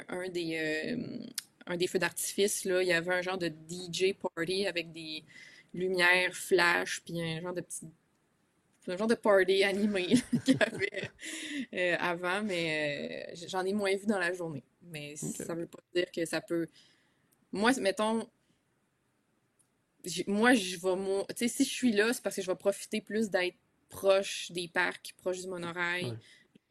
[0.08, 1.26] un, des, euh,
[1.66, 5.24] un des feux d'artifice, là, il y avait un genre de DJ party avec des
[5.74, 7.86] lumières flash, puis un genre de petit
[8.86, 10.06] c'est un genre de party animé
[10.44, 11.10] qu'il y avait
[11.74, 14.62] euh, avant, mais euh, j'en ai moins vu dans la journée.
[14.82, 16.68] Mais ça veut pas dire que ça peut.
[17.50, 18.28] Moi, mettons,
[20.28, 21.24] moi, je vais.
[21.34, 23.56] Tu sais, si je suis là, c'est parce que je vais profiter plus d'être
[23.88, 26.16] proche des parcs, proche du monorail.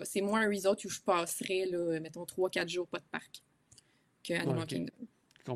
[0.03, 3.43] C'est moins un resort où je passerais, là, mettons, 3-4 jours pas de parc
[4.23, 4.93] que Animal Kingdom.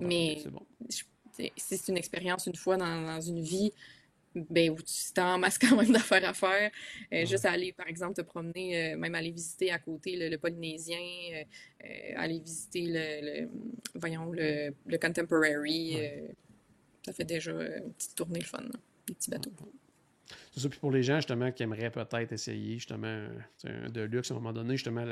[0.02, 0.44] Mais
[1.56, 3.72] c'est une expérience une fois dans une vie
[4.36, 6.72] ben, où tu t'en masse quand même d'affaires à faire.
[7.14, 10.98] Euh, juste aller, par exemple, te promener, euh, même aller visiter à côté le, Polynésien,
[11.00, 13.50] euh, aller visiter le,
[13.96, 15.98] voyons, le, Contemporary.
[17.06, 18.64] ça fait déjà une petite tournée le fun,
[19.08, 19.52] des petits bateaux.
[20.54, 23.28] C'est ça, puis pour les gens, justement, qui aimeraient peut-être essayer, justement,
[23.66, 25.06] un de luxe à un moment donné, justement,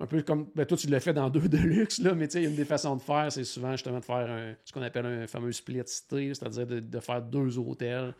[0.00, 2.38] un peu comme ben, toi tu l'as fait dans deux de luxe là mais tu
[2.38, 5.26] sais une des façons de faire c'est souvent justement de faire ce qu'on appelle un
[5.26, 8.14] fameux split stay c'est-à-dire de, faire deux hôtels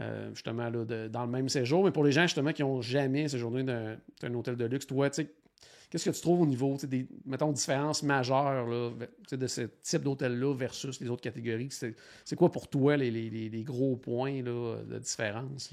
[0.00, 1.84] euh, justement, là, dans le même séjour.
[1.84, 5.08] Mais pour les gens, justement, qui n'ont jamais séjourné dans un hôtel de luxe, toi,
[5.08, 8.90] qu'est-ce que tu trouves au niveau des, mettons, différences majeures là,
[9.30, 11.68] de ce type d'hôtel-là versus les autres catégories?
[11.70, 15.72] C'est quoi pour toi les, les, gros points là, de différence?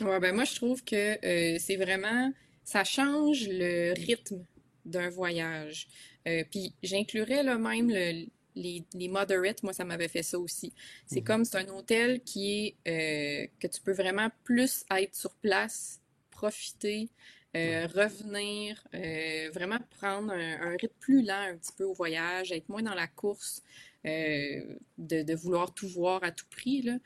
[0.00, 2.32] Ouais, ben moi, je trouve que euh, c'est vraiment.
[2.64, 4.44] Ça change le rythme
[4.88, 5.88] d'un voyage.
[6.26, 8.26] Euh, puis j'inclurais là même le,
[8.58, 10.72] les, les moderates, moi, ça m'avait fait ça aussi.
[11.06, 11.24] C'est mhm.
[11.24, 16.00] comme, c'est un hôtel qui est, euh, que tu peux vraiment plus être sur place,
[16.30, 17.08] profiter,
[17.56, 22.68] euh, revenir, euh, vraiment prendre un, rythme plus lent un petit peu au voyage, être
[22.68, 23.62] moins dans la course,
[24.04, 26.82] de, vouloir tout voir à tout prix.
[26.82, 26.98] Là.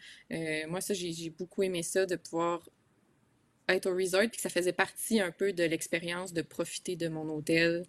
[0.67, 2.69] moi, ça, j'ai beaucoup aimé ça, de pouvoir
[3.75, 7.09] être au resort, puis que ça faisait partie un peu de l'expérience de profiter de
[7.09, 7.85] mon hôtel,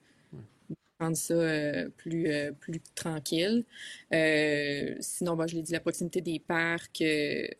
[1.03, 3.65] rendre ça euh, plus, euh, plus tranquille.
[4.13, 7.03] Euh, sinon, bah, je l'ai dit, la proximité des parcs.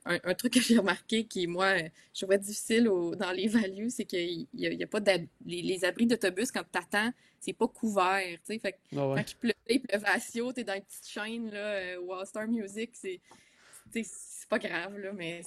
[0.05, 1.77] Un, truc que j'ai remarqué qui, moi,
[2.13, 4.99] je trouvais difficile dans les values, c'est qu'il n'y a, pas
[5.45, 8.21] les, les, abris d'autobus, quand tu attends, c'est pas couvert.
[8.45, 9.99] Fait ah Quand il pleut, il pleut
[10.53, 13.19] tu es dans une petite chaîne, là, Wall Star Music, c'est
[14.49, 15.41] pas grave, là, mais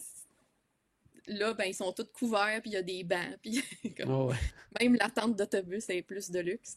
[1.26, 3.62] là, ben, ils sont tous couverts, puis il y a des bancs, puis
[3.96, 4.36] comme- ouais.
[4.80, 6.76] même l'attente d'autobus est plus de luxe.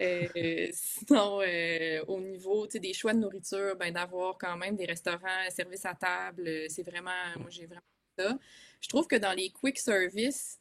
[0.00, 5.48] Euh, sinon, euh, au niveau des choix de nourriture, ben, d'avoir quand même des restaurants,
[5.50, 7.82] service à table, euh, c'est vraiment, moi j'ai vraiment
[8.18, 8.38] ça.
[8.80, 10.58] Je trouve que dans les quick service,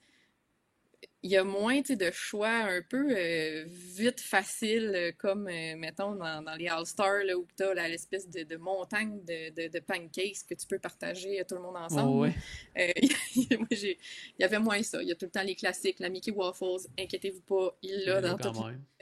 [1.21, 6.15] il y a moins, de choix un peu euh, vite facile, euh, comme, euh, mettons,
[6.15, 10.45] dans, dans les All-Stars, où tu as l'espèce de, de montagne de, de, de pancakes
[10.49, 12.19] que tu peux partager à tout le monde ensemble.
[12.21, 12.33] ouais.
[12.77, 12.91] Euh,
[13.57, 13.97] moi, j'ai-
[14.37, 15.01] il y avait moins ça.
[15.01, 18.21] Il y a tout le temps les classiques, la Mickey Waffles, inquiétez-vous pas, il l'a
[18.21, 18.37] dans même.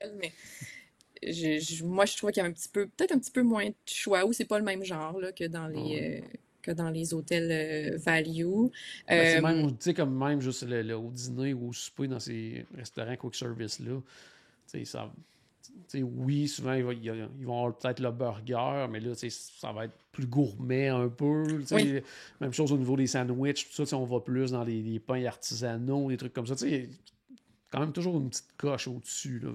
[0.01, 0.31] les mais
[1.23, 3.43] je- je- moi, je trouvais qu'il y avait un petit peu, peut-être un petit peu
[3.43, 6.23] moins de choix, ou c'est pas le même genre là, que dans les.
[6.67, 8.67] Que dans les hôtels euh, value.
[9.07, 12.07] Ben, Euh, même, tu sais, comme même juste le- le- au dîner ou au souper
[12.07, 13.93] dans ces restaurants quick service-là,
[14.71, 15.11] tu sais, ça.
[15.89, 18.87] tu sais, oui, souvent, il va- il y a- ils vont avoir peut-être le burger,
[18.89, 21.43] mais là, ça va être plus gourmet un peu.
[21.71, 22.01] Oui.
[22.41, 25.23] Même chose au niveau des sandwichs, tout ça, on va plus dans les, les pains
[25.25, 26.55] artisanaux, des trucs comme ça.
[26.55, 26.89] Tu sais,
[27.71, 29.51] quand même toujours une petite coche au-dessus, là,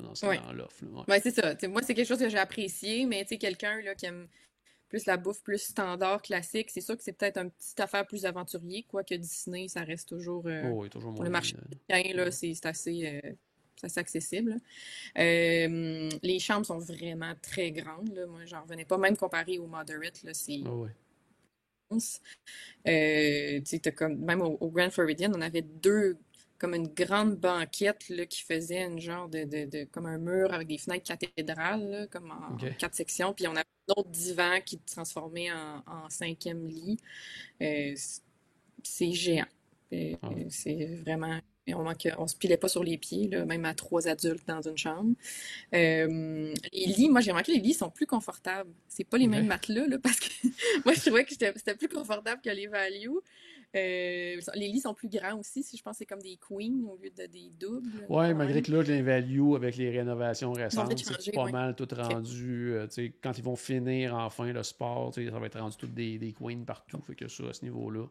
[0.00, 0.36] dans, ce- Oui.
[0.38, 0.84] dans l'offre.
[0.84, 1.04] là, ouais.
[1.08, 1.54] Ouais, c'est ça.
[1.54, 4.26] Tu sais, moi, c'est quelque chose que j'ai apprécié, mais quelqu'un là, qui aime
[4.88, 8.24] plus la bouffe plus standard, classique, c'est sûr que c'est peut-être une petite affaire plus
[8.24, 12.30] aventurier, quoique Disney, ça reste toujours euh, Oh, oui, toujours le marché euh, américain, là,
[12.30, 13.32] c'est assez, euh,
[13.76, 14.56] c'est assez accessible.
[15.18, 18.26] Euh, les chambres sont vraiment très grandes, là.
[18.26, 20.90] Moi, j'en revenais pas, même comparé au Moderate, là, c'est ah ouais.
[21.90, 22.20] immense.
[22.86, 23.60] Euh,
[23.96, 26.16] comme, même au, au Grand Floridian, on avait deux,
[26.58, 30.52] comme une grande banquette là, qui faisait une genre de, de, de- comme un mur
[30.52, 33.32] avec des fenêtres cathédrales, là, comme en quatre sections.
[33.32, 36.98] Puis on avait un autre divan qui se transformait en, en cinquième lit.
[37.62, 37.94] Euh,
[38.82, 39.44] c'est géant.
[39.92, 40.46] Euh, Ah ouais.
[40.50, 41.38] c'est vraiment.
[41.70, 41.84] On,
[42.18, 45.12] on se pilait pas sur les pieds, là, même à trois adultes dans une chambre.
[45.74, 48.70] Euh, les lits, moi j'ai remarqué les lits sont plus confortables.
[48.88, 50.28] C'est pas les mêmes matelas, là, parce que
[50.86, 53.10] moi je trouvais que c'était plus confortable que les value.
[53.76, 56.86] Euh, les lits sont plus grands aussi, si je pense que c'est comme des queens
[56.88, 58.06] au lieu de des doubles.
[58.08, 61.52] Ouais, quand malgré que là, les value avec les rénovations récentes, c'est pas ouais.
[61.52, 62.72] mal tout rendu.
[62.72, 62.86] euh,
[63.22, 66.64] quand ils vont finir enfin le sport, ça va être rendu tout des, des queens
[66.64, 67.00] partout.
[67.02, 68.06] Fait que ça, à ce niveau-là.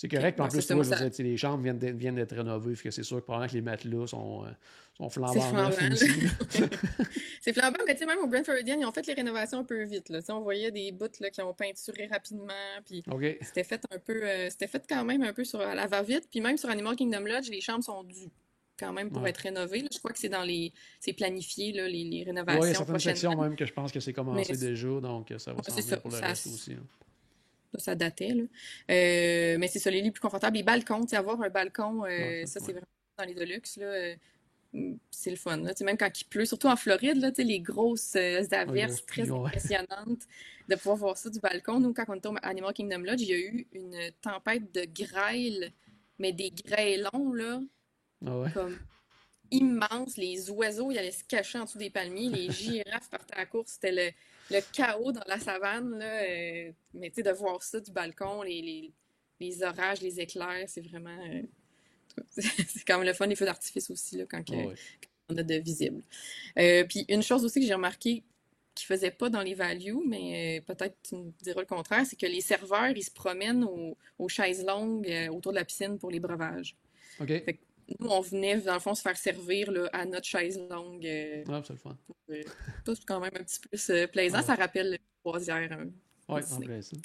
[0.00, 0.40] C'est correct.
[0.40, 2.74] En plus, moi, ça- les chambres viennent d'être, viennent d'être rénovées.
[2.74, 4.48] Fait que c'est sûr que probablement que les matelas sont, euh,
[4.96, 5.70] sont C'est flambant.
[7.42, 9.64] C'est flambant, mais tu sais, même au Brent Floridian, ils ont fait les rénovations un
[9.64, 10.20] peu vite, là.
[10.30, 12.46] On voyait des bouts, là, qui ont peinturé rapidement,
[12.86, 13.02] puis
[13.42, 16.28] c'était fait un peu, euh, c'était fait quand même un peu sur à la va-vite,
[16.30, 18.30] puis même sur Animal Kingdom Lodge, les chambres sont dues
[18.78, 19.28] quand même pour Ouais.
[19.30, 19.88] être rénovées, là.
[19.92, 22.24] Je crois que c'est dans les, c'est planifié, là, les, les Ouais, il y a
[22.24, 25.62] rénovations certaines sections même que je pense que c'est commencé déjà, donc euh, ça va
[25.62, 26.76] s'en pour le ça reste aussi.
[27.78, 28.42] Ça, datait, là.
[28.90, 30.56] Euh, mais c'est ça, les lits plus confortables.
[30.56, 32.66] Les balcons, avoir un balcon, euh, Ouais, ça, ouais.
[32.66, 32.86] c'est vraiment
[33.18, 33.86] dans les Deluxe, là.
[33.86, 34.14] euh,
[35.10, 35.72] c'est le fun, là.
[35.82, 40.22] Même quand il pleut, surtout en Floride, là, les grosses Ouais, averses très impressionnantes,
[40.68, 41.80] de pouvoir voir ça du balcon.
[41.80, 44.84] Nous, quand on était au Animal Kingdom Lodge, il y a eu une tempête de
[44.84, 45.72] grêle,
[46.18, 47.60] mais des grêlons, là,
[48.26, 48.52] Ah ouais.
[48.52, 48.78] comme
[49.50, 50.16] immenses.
[50.16, 52.28] Les oiseaux, ils allaient se cacher en dessous des palmiers.
[52.28, 53.72] Les girafes partaient à la course.
[53.72, 54.10] C'était le,
[54.50, 55.98] le chaos dans la savane.
[55.98, 56.22] Là.
[56.22, 58.92] euh, mais tu sais, de voir ça du balcon, les, les,
[59.40, 61.16] les orages, les éclairs, c'est vraiment.
[61.32, 61.42] euh,
[62.28, 64.42] c'est quand même le fun, les feux d'artifice aussi, là, quand
[65.28, 66.02] on a de visibles.
[66.58, 68.24] Euh, puis une chose aussi que j'ai remarqué
[68.74, 72.26] qu'ils faisaient pas dans les values, mais peut-être tu me diras le contraire, c'est que
[72.26, 76.20] les serveurs, ils se promènent au- aux chaises longues autour de la piscine pour les
[76.20, 76.74] breuvages.
[77.20, 77.28] OK.
[77.28, 77.58] Fait que
[77.98, 81.04] nous, on venait, dans le fond, se faire servir là, à notre chaise longue.
[81.06, 81.96] euh, Ah, c'est le fun.
[82.30, 82.42] euh,
[82.86, 84.38] ça, c'est quand même un petit peu plus euh, plaisant.
[84.38, 84.44] Ouais.
[84.44, 85.72] Ça rappelle le croisière.
[85.72, 85.86] hein.
[86.28, 86.96] Oui, ça, en plein ça.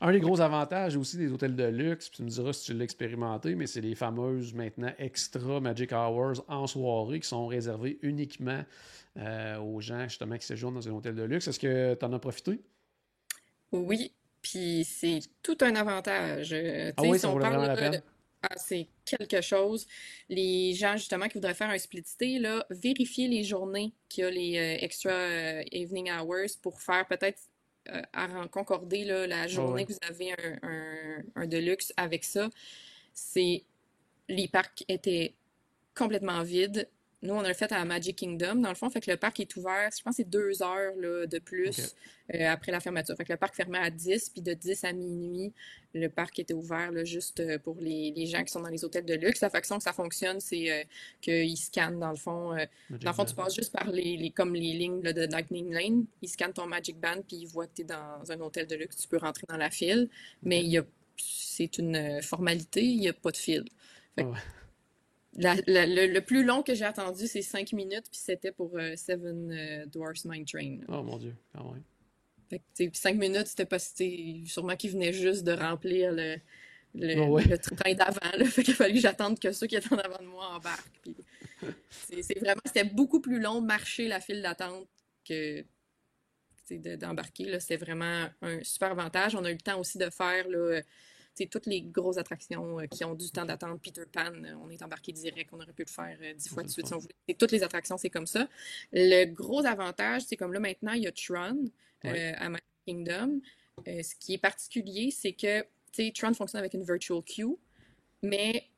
[0.00, 2.74] Un des gros avantages aussi des hôtels de luxe, puis tu me diras si tu
[2.74, 8.00] l'as expérimenté, mais c'est les fameuses maintenant extra Magic Hours en soirée qui sont réservées
[8.02, 8.64] uniquement
[9.16, 11.46] euh, aux gens justement qui séjournent dans un hôtel de luxe.
[11.46, 12.60] Est-ce que tu en as profité?
[13.70, 16.52] Oui, puis c'est tout un avantage.
[16.96, 17.92] Ah oui, si ça on parle vraiment la peine?
[17.92, 18.02] de-
[18.50, 19.86] ah, c'est quelque chose.
[20.28, 22.04] Les gens, justement, qui voudraient faire un split
[22.40, 27.06] là, vérifiez les journées qu'il y a les euh, extra euh, evening hours pour faire
[27.06, 27.40] peut-être
[27.88, 29.84] euh, à concorder là, la journée ouais.
[29.84, 32.50] que vous avez un, un, un deluxe avec ça.
[33.12, 33.64] C'est
[34.28, 35.34] les parcs étaient
[35.94, 36.88] complètement vides.
[37.22, 39.56] Nous, on a fait à Magic Kingdom, dans le fond, fait que le parc est
[39.56, 41.94] ouvert, je pense c'est deux heures là, de plus
[42.34, 43.16] euh, après la fermeture.
[43.16, 45.52] Fait que le parc fermait à 10, puis de 10 à minuit,
[45.94, 48.84] le parc était ouvert là, juste euh, pour les, les gens qui sont dans les
[48.84, 49.40] hôtels de luxe.
[49.40, 50.84] La façon que ça fonctionne, c'est euh,
[51.22, 52.52] qu'ils scannent, dans le fond.
[52.52, 53.24] euh, dans le fond, Band.
[53.30, 56.04] tu passes juste par les, les- comme les lignes là, de Lightning Lane.
[56.20, 58.76] Ils scannent ton Magic Band, puis ils voient que tu es dans un hôtel de
[58.76, 58.96] luxe.
[58.98, 60.10] Tu peux rentrer dans la file,
[60.42, 60.84] mais il y a,
[61.16, 63.64] c'est une euh, formalité, il n'y a pas de file.
[64.14, 64.38] Fait que Ah.
[65.36, 68.76] La- la- le, le plus long que j'ai attendu, c'est 5 minutes, puis c'était pour
[68.78, 70.78] euh, Seven euh, Dwarfs Mine Train.
[70.88, 71.82] Oh mon Dieu, quand même.
[72.48, 76.12] Fait que, tu sais, puis cinq minutes, c'était pas, sûrement qu'ils venaient juste de remplir
[76.12, 76.36] le,
[76.94, 77.44] le, Oh ouais.
[77.44, 78.44] le train d'avant.
[78.46, 81.00] Fait qu'il a fallu que j'attende que ceux qui étaient en avant de moi embarquent.
[81.02, 81.16] Puis
[82.22, 84.86] c'est vraiment, c'était beaucoup plus long marcher la file d'attente
[85.28, 85.64] que
[86.70, 87.46] de- d'embarquer.
[87.46, 87.58] là.
[87.58, 89.34] C'était vraiment un super avantage.
[89.34, 90.80] On a eu le temps aussi de faire là,
[91.44, 93.82] toutes les grosses attractions euh, qui ont du temps d'attente.
[93.82, 95.50] Peter Pan, euh, on est embarqué direct.
[95.52, 97.34] On aurait pu le faire euh, dix fois de c'est suite si on voulait.
[97.38, 98.48] Toutes les attractions, c'est comme ça.
[98.92, 101.66] Le gros avantage, c'est comme là maintenant, il y a Tron
[102.04, 102.34] Ouais.
[102.38, 103.40] à Magic Kingdom.
[103.86, 105.62] Ce qui est particulier, c'est que
[106.12, 107.56] Tron fonctionne avec une virtual queue,
[108.22, 108.68] mais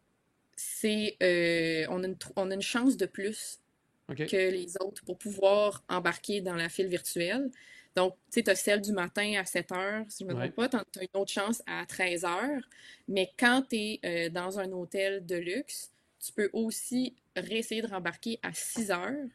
[0.56, 3.60] c'est euh, on, a une, tr- on a une chance de plus
[4.08, 7.50] que les autres pour pouvoir embarquer dans la file virtuelle.
[7.98, 10.38] Donc, tu sais, tu as celle du matin à 7 heures, si je ne me
[10.38, 10.52] Ouais.
[10.52, 12.62] trompe pas, tu as une autre chance à 13 heures.
[13.08, 15.90] Mais quand tu es dans un hôtel de luxe,
[16.24, 19.26] tu peux aussi réessayer de rembarquer à 6 heures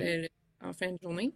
[0.00, 0.26] euh,
[0.62, 1.32] en fin de journée.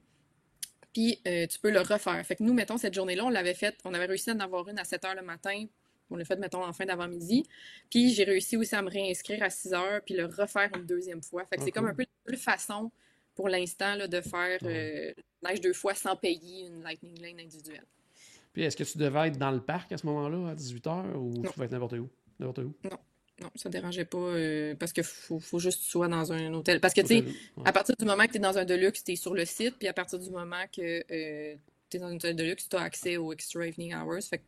[0.94, 2.24] Puis euh, tu peux le refaire.
[2.24, 4.66] Fait que nous, mettons, cette journée-là, on l'avait faite, on avait réussi à en avoir
[4.68, 5.66] une à 7 heures le matin.
[6.10, 7.46] On l'a fait, mettons, en fin d'avant-midi.
[7.90, 11.22] Puis j'ai réussi aussi à me réinscrire à 6 heures, puis le refaire une deuxième
[11.22, 11.44] fois.
[11.46, 12.90] Fait que c'est comme un peu la seule façon
[13.34, 17.84] pour l'instant de faire euh, neige deux fois sans payer une Lightning Lane individuelle.
[18.52, 21.30] Puis est-ce que tu devais être dans le parc à ce moment-là, à 18h, ou
[21.30, 21.42] Non.
[21.42, 22.08] tu pouvais être n'importe où?
[22.38, 22.74] N'importe où?
[23.40, 26.52] Non, ça dérangeait pas euh, parce qu'il faut, faut juste que tu sois dans un
[26.52, 26.80] hôtel.
[26.80, 27.62] Parce que, tu sais, ouais.
[27.64, 29.76] À partir du moment que tu es dans un Deluxe, tu es sur le site,
[29.78, 33.16] puis à partir du moment que tu es dans un hôtel Deluxe, tu as accès
[33.16, 34.22] aux Extra Evening Hours.
[34.28, 34.42] Fait que,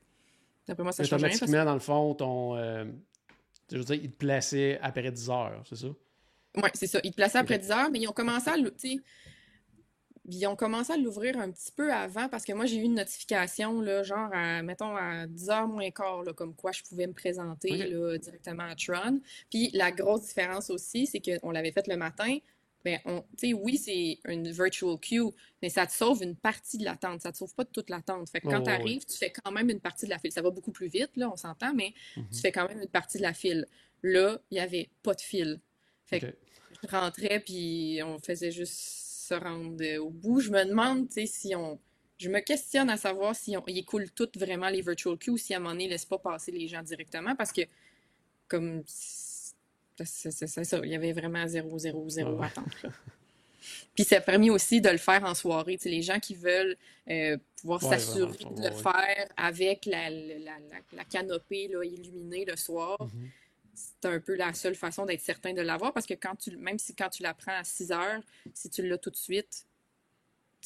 [0.68, 1.28] d'après moi, ça change rien.
[1.30, 2.56] parce que- Automatiquement, dans le fond, ton.
[2.56, 2.84] euh,
[3.72, 5.88] je veux dire, il te plaçait après 10 heures, c'est ça?
[6.56, 7.00] Ouais, c'est ça.
[7.02, 7.62] Ils te plaçaient après Ok.
[7.62, 8.96] 10 heures, mais ils ont commencé à, tu sais,
[10.26, 12.94] ils ont commencé à l'ouvrir un petit peu avant parce que moi, j'ai eu une
[12.94, 17.06] notification, là, genre, à, mettons, à 10 heures moins quart, là, comme quoi je pouvais
[17.06, 19.20] me présenter là, directement à Tron.
[19.50, 22.38] Puis la grosse différence aussi, c'est qu'on l'avait fait le matin.
[22.84, 25.30] Ben, on, tu sais, oui, c'est une virtual queue,
[25.62, 27.22] mais ça te sauve une partie de l'attente.
[27.22, 28.28] Ça te sauve pas toute l'attente.
[28.28, 30.32] Fait que quand Oh, tu arrives, tu fais quand même une partie de la file.
[30.32, 32.28] Ça va beaucoup plus vite, là, on s'entend, mais Mhm.
[32.30, 33.66] tu fais quand même une partie de la file.
[34.02, 35.60] Là, il n'y avait pas de file.
[36.04, 36.26] Fait que
[36.82, 40.40] je rentrais, puis on faisait juste se rendre euh, au bout.
[40.40, 41.78] Je me demande, tu sais, si on...
[42.18, 43.64] Je me questionne à savoir si on...
[43.66, 46.04] ils écoulent toutes vraiment les virtual queues ou si à un moment donné, ils laissent
[46.04, 47.62] pas passer les gens directement, parce que,
[48.48, 48.82] comme...
[48.86, 50.32] C'est
[50.64, 52.46] ça, il y avait vraiment zéro, zéro, zéro Ah ouais.
[52.46, 52.90] attente, là.
[53.94, 55.78] Puis ça a permis aussi de le faire en soirée.
[55.84, 56.76] Les gens qui veulent
[57.08, 58.82] euh, pouvoir s'assurer de ouais, le ouais.
[58.82, 63.30] faire avec la, la, la, la canopée là, illuminée le soir, Mhm.
[63.74, 66.78] C'est un peu la seule façon d'être certain de l'avoir parce que quand tu, même
[66.78, 68.20] si quand tu la prends à 6 heures,
[68.54, 69.66] si tu l'as tout de suite,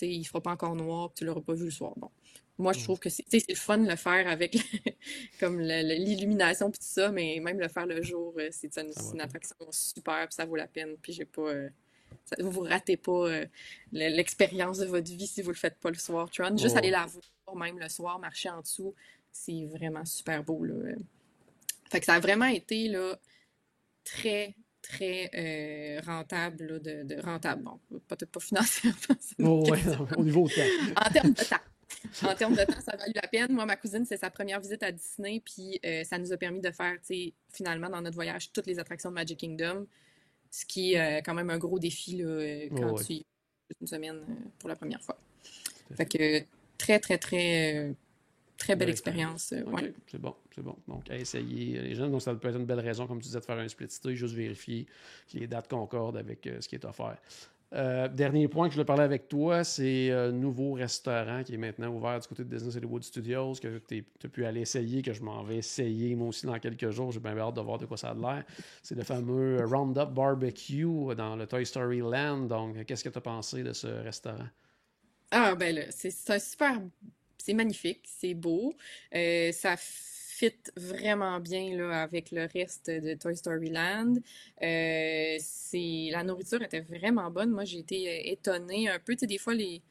[0.01, 1.92] il fera pas encore noir, tu l'auras pas vu le soir.
[1.97, 2.11] Bon.
[2.57, 2.83] Moi, je Mm.
[2.85, 4.57] trouve que c'est le fun de le faire avec
[5.40, 9.21] comme l'illumination puis tout ça, mais même le faire le jour, euh, c'est une, une
[9.21, 10.97] attraction super, puis ça vaut la peine.
[11.01, 11.42] Puis j'ai pas.
[11.42, 11.68] euh,
[12.25, 13.47] ça- vous ratez pas euh,
[13.92, 16.29] le- l'expérience de votre vie si vous le faites pas le soir.
[16.31, 16.79] Tron, juste Oh.
[16.79, 18.94] aller la voir, même le soir, marcher en dessous,
[19.33, 20.64] c'est vraiment super beau.
[20.64, 20.75] Là.
[21.90, 23.18] Fait que ça a vraiment été là,
[24.05, 27.62] très, très euh, rentable, là, de, de rentable.
[27.62, 28.96] Bon, peut-être pas financièrement.
[29.40, 29.81] Oh, ouais,
[30.16, 30.62] au niveau temps.
[31.07, 31.57] En termes de temps.
[32.29, 33.53] En termes de temps, ça a valu la peine.
[33.53, 36.61] Moi, ma cousine, c'est sa première visite à Disney, puis euh, ça nous a permis
[36.61, 39.87] de faire, tu sais, finalement, dans notre voyage, toutes les attractions de Magic Kingdom,
[40.51, 43.05] ce qui est euh, quand même un gros défi là, quand Oh, ouais.
[43.05, 43.27] tu y
[43.81, 44.20] une semaine
[44.59, 45.18] pour la première fois.
[45.94, 46.42] Fait que
[46.79, 47.94] très, très, très,
[48.59, 49.53] très belle Belle expérience.
[49.53, 49.94] euh, OK, ouais.
[50.11, 50.77] c'est bon, c'est bon.
[50.87, 52.09] Donc, à essayer les gens.
[52.09, 54.14] Donc, ça peut être une belle raison, comme tu disais, de faire un split stay,
[54.16, 54.87] juste vérifier
[55.33, 57.16] que les dates concordent avec euh, ce qui est offert.
[57.75, 61.59] Euh, dernier point que je voulais parler avec toi, c'est un nouveau restaurant qui est
[61.59, 65.12] maintenant ouvert du côté de Disney Hollywood Studios, que tu as pu aller essayer, que
[65.12, 67.12] je m'en vais essayer moi aussi dans quelques jours.
[67.12, 68.44] J'ai bien hâte de voir de quoi ça a l'air.
[68.83, 72.47] C'est le fameux Roundup Barbecue dans le Toy Story Land.
[72.47, 74.49] Donc, qu'est-ce que tu as pensé de ce restaurant?
[75.31, 76.81] Ah, ben là, c'est c'est un super.
[77.38, 78.74] C'est magnifique, c'est beau.
[79.14, 84.14] Euh, ça fit vraiment bien là, avec le reste de Toy Story Land.
[84.62, 86.09] Euh, c'est...
[86.12, 87.51] La nourriture était vraiment bonne.
[87.51, 89.14] Moi, j'ai été euh, étonnée un peu.
[89.14, 89.83] Tu sais, des fois, les,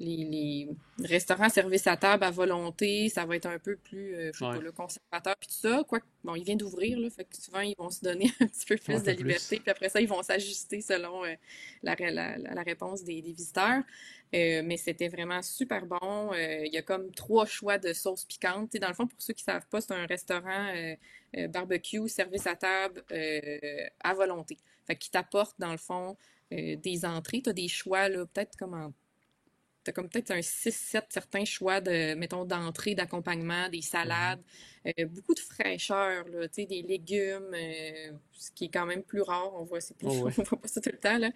[0.00, 0.68] les, les
[1.04, 4.44] restaurants service à table à volonté, ça va être un peu plus, euh, je sais
[4.44, 4.54] Ouais.
[4.54, 5.84] pas, le conservateur puis tout ça.
[5.88, 8.66] Quoi, bon, il vient d'ouvrir, là, fait que souvent, ils vont se donner un petit
[8.66, 11.34] peu plus de liberté, puis après ça, ils vont s'ajuster selon euh,
[11.82, 13.82] la, la, la- la réponse des, des visiteurs.
[14.34, 16.32] Euh, mais c'était vraiment super bon.
[16.32, 18.70] Euh, il y a comme trois choix de sauces piquantes.
[18.70, 20.72] Tu sais, dans le fond, pour ceux qui savent pas, c'est un restaurant
[21.36, 23.04] euh, barbecue, service à table
[24.00, 24.58] à volonté.
[24.86, 26.16] Fait qu'il t'apporte, dans le fond,
[26.50, 27.42] des entrées.
[27.42, 28.92] Tu as des choix, là, peut-être comme en
[29.88, 34.42] T'as comme peut-être un 6-7 certains choix de, mettons, d'entrée, d'accompagnement, des salades,
[34.86, 39.02] euh, beaucoup de fraîcheur, là, tu sais, des légumes, euh, ce qui est quand même
[39.02, 40.32] plus rare, on voit, plus, Oh ouais.
[40.38, 41.30] on voit pas ça tout le temps, là.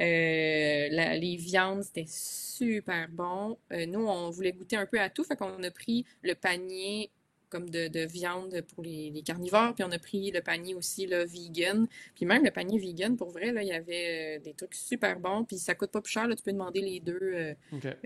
[0.00, 3.58] Euh, la- les viandes, c'était super bon.
[3.70, 7.10] Nous, on voulait goûter un peu à tout, fait qu'on a pris le panier
[7.52, 11.06] comme de, de viande pour les, les carnivores, puis on a pris le panier aussi,
[11.06, 11.86] là, vegan.
[12.16, 15.20] Puis même le panier vegan, pour vrai, là, il y avait euh, des trucs super
[15.20, 17.18] bons, puis ça coûte pas plus cher, là, tu peux demander les deux.
[17.22, 17.54] euh,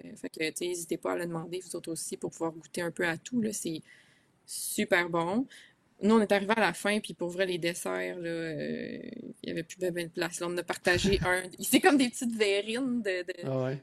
[0.05, 2.83] euh, fait que, tu n'hésitez pas à le demander, vous autres aussi, pour pouvoir goûter
[2.83, 3.81] un peu à tout, là, c'est
[4.45, 5.47] super bon.
[6.03, 8.99] Nous, on est arrivé à la fin, puis pour vrai, les desserts, là, euh,
[9.43, 10.41] il y avait plus de de place.
[10.41, 11.43] Là, on a partagé un...
[11.61, 13.23] C'est comme des petites verrines de...
[13.23, 13.79] de- Ah ouais.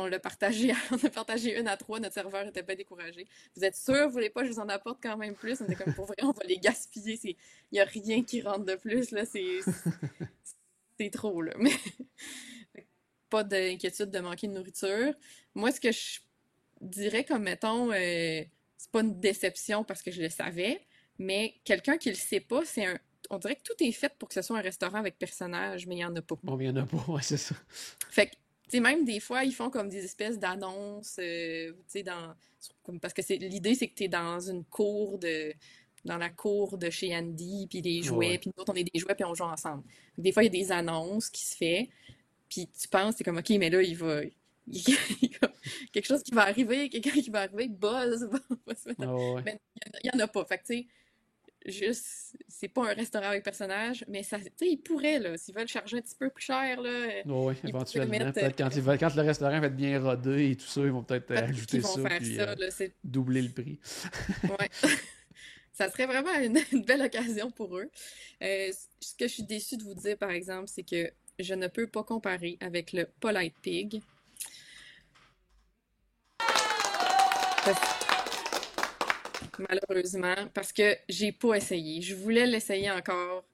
[0.00, 3.26] On l'a partagé, on a partagé une à trois, notre serveur était pas découragé.
[3.56, 5.60] Vous êtes sûr, vous voulez pas, je vous en apporte quand même plus?
[5.60, 7.16] On était comme, pour vrai, on va les gaspiller.
[7.16, 7.36] C'est...
[7.72, 9.58] Il y a rien qui rentre de plus, là, c'est...
[11.12, 11.52] Trop, là.
[11.58, 11.70] Mais
[13.30, 15.14] pas d'inquiétude de manquer de nourriture.
[15.54, 16.20] Moi, ce que je
[16.80, 18.42] dirais comme, mettons, euh,
[18.76, 20.80] c'est pas une déception parce que je le savais,
[21.18, 22.98] mais quelqu'un qui le sait pas, c'est un...
[23.30, 25.96] On dirait que tout est fait pour que ce soit un restaurant avec personnage, mais
[25.96, 26.36] il y en a pas.
[26.42, 27.54] Bon, il y en a pas, ouais, c'est ça.
[28.10, 28.38] Fait que, tu
[28.72, 32.34] sais, même des fois, ils font comme des espèces d'annonces, euh, tu sais, dans...
[32.82, 35.52] comme- Parce que c'est l'idée, c'est que tu es dans une cour de...
[36.04, 38.98] dans la cour de chez Andy, puis des jouets, puis nous autres, on est des
[38.98, 39.84] jouets, puis on joue ensemble.
[40.16, 41.88] Des fois, il y a des annonces qui se fait,
[42.48, 44.20] puis tu penses, c'est comme, OK, mais là, il va...
[45.92, 49.14] quelque chose qui va arriver, quelqu'un qui va arriver, buzz, va, va se mettre Ah
[49.14, 49.42] ouais.
[49.44, 49.60] mais
[50.04, 50.44] il y en a pas.
[50.44, 50.86] Fait que, tu sais,
[51.70, 55.54] juste, c'est pas un restaurant avec personnage, mais ça, tu sais, ils pourraient, là, s'ils
[55.54, 58.10] veulent charger un petit peu plus cher, là, euh, ouais, Ils éventuellement.
[58.10, 60.80] mettre, Peut-être quand, ils veulent- quand le restaurant va être bien rodé et tout ça,
[60.80, 62.94] ils vont peut-être euh, peut-être ajouter qu'ils vont ça faire puis ça, euh, là, c'est,
[63.04, 63.78] doubler le prix.
[64.44, 64.70] ouais.
[65.72, 67.88] Ça serait vraiment une, une belle occasion pour eux.
[68.42, 71.68] Euh, ce que je suis déçue de vous dire, par exemple, c'est que je ne
[71.68, 74.02] peux pas comparer avec le Polite Pig.
[77.64, 77.97] Parce-
[79.68, 82.00] Malheureusement, parce que j'ai pas essayé.
[82.02, 83.44] Je voulais l'essayer encore.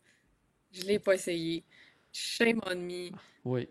[0.73, 1.65] Je l'ai pas essayé.
[2.13, 3.11] Shame on me.
[3.45, 3.69] Oui.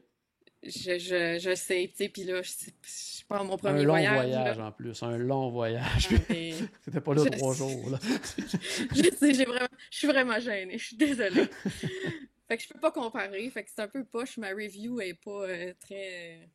[0.66, 2.50] Je, je, je sais, tu sais, puis là, je,
[2.84, 4.68] je prends mon Un premier long voyage, voyage, là.
[4.68, 5.04] en plus.
[5.04, 6.08] Un long voyage.
[6.10, 6.54] Ah, mais-
[6.86, 7.90] C'était pas là trois jours.
[7.90, 8.00] Là.
[8.96, 11.48] Je sais, j'ai vraiment, je suis vraiment gênée, je suis désolée.
[12.48, 15.14] Fait que je peux pas comparer, fait que c'est un peu poche, ma review est
[15.14, 16.50] pas euh, très...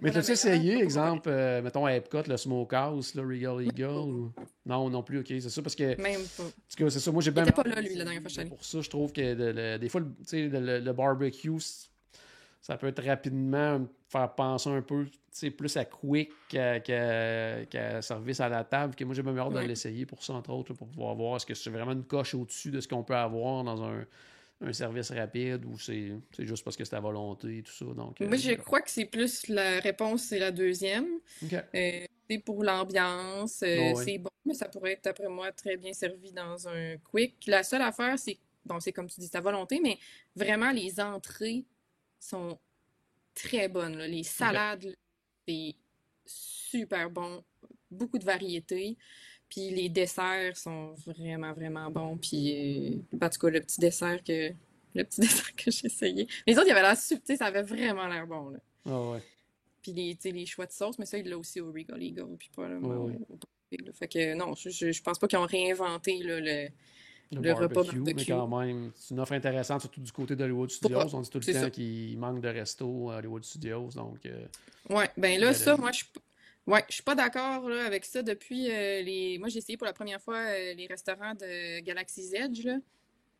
[0.00, 4.32] Mais t'as-tu essayé, exemple, euh, mettons à Epcot, le Smokehouse, le Regal Eagle ou...
[4.64, 6.00] Non, non plus, ok, c'est ça, parce que.
[6.00, 6.44] Même pas.
[6.44, 7.44] parce que c'est ça, moi j'ai Il bien...
[7.46, 8.48] pas là, lui, la dernière fois que.
[8.48, 10.00] Pour ça, je trouve que des fois,
[10.32, 11.50] le- barbecue,
[12.60, 15.06] ça peut être rapidement faire penser un peu,
[15.56, 19.66] plus à quick qu'à service à la table, que moi j'ai même hâte de Ouais.
[19.66, 22.70] l'essayer pour ça, entre autres, pour pouvoir voir est-ce que c'est vraiment une coche au-dessus
[22.70, 24.04] de ce qu'on peut avoir dans un,
[24.62, 27.84] un service rapide ou c'est juste parce que c'est à volonté et tout ça.
[27.84, 31.06] Donc, euh, je crois que c'est plus la réponse, c'est la deuxième.
[31.52, 34.04] Euh, c'est pour l'ambiance, euh, ouais.
[34.04, 37.46] c'est bon, mais ça pourrait être, d'après moi, très bien servi dans un quick.
[37.46, 39.98] La seule affaire, c'est, bon, c'est comme tu dis, c'est à volonté, mais
[40.36, 41.64] vraiment, les entrées
[42.20, 42.58] sont
[43.34, 43.96] très bonnes.
[43.96, 44.06] là.
[44.06, 44.96] Les salades,
[45.46, 45.74] c'est
[46.24, 47.44] super bon.
[47.90, 48.96] Beaucoup de variétés.
[49.54, 52.16] Puis les desserts sont vraiment, vraiment bons.
[52.16, 54.50] Puis, euh, en tout cas, le petit dessert que,
[54.94, 56.26] le petit dessert que j'ai essayé.
[56.46, 58.58] Les autres, il avait l'air subtil, ça avait vraiment l'air bon, là.
[58.86, 59.18] Ah ouais.
[59.82, 62.48] Puis les, les choix de sauce, mais ça, il l'a aussi au Regal Eagle, puis
[62.50, 63.78] probablement Ouais, ouais.
[63.84, 63.92] là.
[63.92, 66.68] Fait que non, je, je, je pense pas qu'ils ont réinventé là, le...
[67.34, 70.70] Le, Le repas barbecue, mais quand même, c'est une offre intéressante, surtout du côté d'Hollywood
[70.70, 70.98] Studios.
[70.98, 74.18] Pas- On dit tout le temps qu'il manque de resto à Hollywood Studios, donc...
[74.26, 74.44] euh,
[74.90, 76.04] Ouais, ben là, ça, moi, je
[76.66, 79.38] ouais, je suis pas d'accord là, avec ça depuis euh, les...
[79.38, 82.78] Moi, j'ai essayé pour la première fois euh, les restaurants de Galaxy's Edge, là.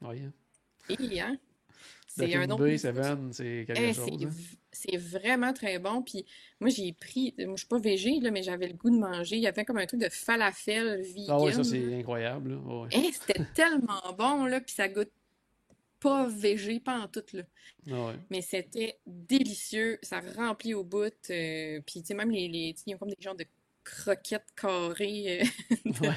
[0.02, 0.32] ouais, hein.
[0.88, 1.36] Et, hein?
[2.14, 2.76] C'est un autre.
[2.76, 4.04] Seven, c'est quelque Eh, chose.
[4.20, 4.30] c'est hein.
[4.70, 6.02] c'est vraiment très bon.
[6.02, 6.26] Puis
[6.60, 7.32] moi, j'ai pris...
[7.38, 9.36] Moi, je suis pas végé, là, mais j'avais le goût de manger.
[9.36, 12.50] Il y avait comme un truc de falafel vegan, Ah ouais, ça c'est incroyable.
[12.50, 12.56] là.
[12.58, 12.88] Ouais.
[12.94, 15.10] Hein, c'était tellement bon, là, puis ça goûte
[16.02, 17.44] pas végé, pas en tout, là.
[17.90, 18.14] Ah ouais.
[18.30, 22.98] Mais c'était délicieux, ça remplit au bout, euh, puis tu sais, même les, ils ont
[22.98, 23.46] comme des genres de
[23.84, 25.44] croquettes carrées euh,
[25.86, 26.14] de, Ouais.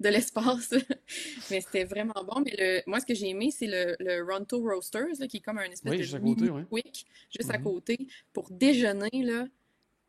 [0.00, 0.70] de l'espace,
[1.50, 2.42] mais c'était vraiment bon.
[2.44, 5.40] Mais le, moi, ce que j'ai aimé, c'est le, le Ronto Roasters, là, qui est
[5.40, 6.64] comme un espèce Oui, de juste à côté, ouais.
[6.70, 7.64] quick, juste à Mhm.
[7.64, 8.08] côté.
[8.32, 9.46] Pour déjeuner, là,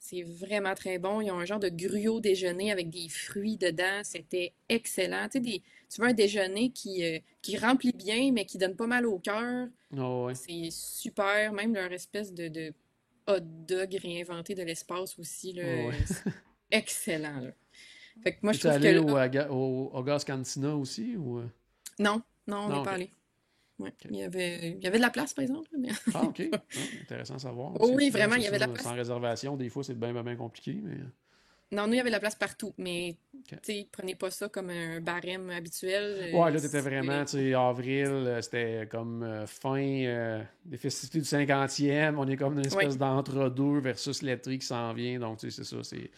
[0.04, 1.22] c'est vraiment très bon.
[1.22, 4.02] Ils ont un genre de gruau déjeuner avec des fruits dedans.
[4.04, 5.26] C'était excellent.
[5.28, 5.62] Tu sais, des,
[5.94, 9.20] tu veux un déjeuner qui, euh, qui remplit bien, mais qui donne pas mal au
[9.20, 9.68] cœur.
[9.96, 10.34] Ah ouais.
[10.36, 11.54] C'est super.
[11.54, 12.74] Même leur espèce de, de
[13.28, 15.94] hot dog réinventé de l'espace aussi, là, Ouais.
[16.08, 16.32] c'est
[16.72, 17.40] excellent.
[17.40, 17.52] là.
[18.24, 18.98] Fait que moi, je trouve allé
[19.50, 21.40] au, au Cantina aussi ou...
[21.40, 21.48] euh?
[22.00, 22.86] Non, non, on n'est ok.
[22.86, 23.12] pas allé.
[23.84, 23.94] Ouais.
[24.10, 25.70] Il y avait, il y avait de la place, par exemple.
[25.78, 26.42] mais- Ah, ok.
[26.54, 26.58] Ah,
[27.02, 27.72] intéressant à savoir.
[27.80, 28.84] Oh oui, vraiment, il y avait de la place.
[28.84, 30.98] Sans réservation, des fois, c'est bien, bien, bien compliqué, mais...
[31.74, 33.58] Non, nous, il y avait de la place partout, mais Ok.
[33.64, 36.34] tu sais, prenez pas ça comme un barème habituel.
[36.34, 40.76] Ouais, euh, là, t'étais vraiment, tu sais, avril, euh, c'était comme euh, fin euh, des
[40.76, 42.16] festivités du 50e.
[42.18, 42.98] On est comme dans une espèce Ouais.
[43.00, 45.18] d'entre-deux versus l'été qui s'en vient.
[45.20, 46.12] Donc, tu sais, c'est ça, c'est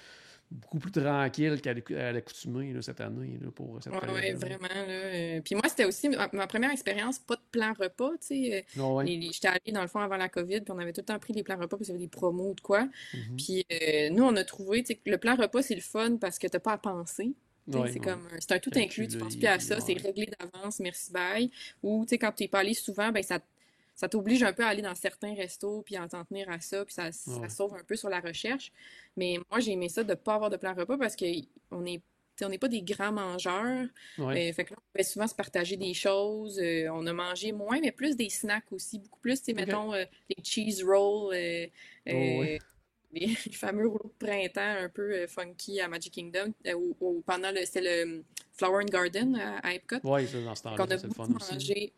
[0.54, 4.68] beaucoup plus tranquille qu'à l'accoutumée cette année là, pour cette Ouais, ouais, vraiment.
[4.68, 4.76] Là.
[4.88, 8.58] euh, Puis moi, c'était aussi ma, ma première expérience, pas de plan repas, tu sais.
[8.58, 9.06] euh, Ah ouais.
[9.06, 11.06] les- les- J'étais allée, dans le fond, avant la COVID, puis on avait tout le
[11.06, 12.84] temps pris des plans repas, puis il y avait des promos ou de quoi.
[13.14, 13.38] Mhm.
[13.38, 16.18] Puis euh, nous, on a trouvé, tu sais, que le plan repas, c'est le fun
[16.18, 17.34] parce que t'as pas à penser.
[17.66, 18.06] Ouais, c'est ouais.
[18.06, 21.12] comme, un- c'est un tout inclus, tu penses plus à ça, c'est réglé d'avance, merci
[21.14, 21.50] bye.
[21.82, 23.40] Ou, tu sais, quand pas allé souvent, ben ça,
[23.96, 26.84] ça t'oblige un peu à aller dans certains restos, puis à t'en tenir à ça,
[26.86, 27.12] puis ça,
[27.50, 28.72] sauve un peu sur la recherche.
[29.18, 31.26] Mais moi, j'ai aimé ça de pas avoir de plan repas parce que
[31.72, 32.02] on est,
[32.42, 33.86] n'est pas des grands mangeurs.
[34.18, 34.50] Ouais.
[34.50, 36.60] Euh, fait que là, on pouvait souvent se partager des choses.
[36.60, 38.98] euh, on a mangé moins, mais plus des snacks aussi.
[39.00, 39.58] Beaucoup plus, tu sais, Ok.
[39.60, 41.68] mettons, euh, des cheese rolls, euh,
[42.08, 42.60] Oh, ouais.
[43.14, 47.52] les, les fameux rouleaux de printemps un peu funky à Magic Kingdom, ou, ou pendant
[47.52, 48.24] le, c'était le
[48.54, 49.98] Flower and Garden à, à Epcot.
[50.04, 51.94] Ça, dans ce temps-là, qu'on a c'est le fun aussi.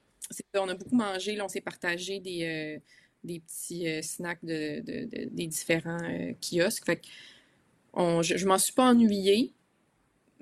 [0.55, 1.35] On a beaucoup mangé.
[1.35, 2.79] Là, on s'est partagé des, euh,
[3.23, 6.85] des petits euh, snacks de, de- de- des différents euh, kiosques.
[6.85, 7.07] Fait que
[7.93, 9.53] on, je, je m'en suis pas ennuyée.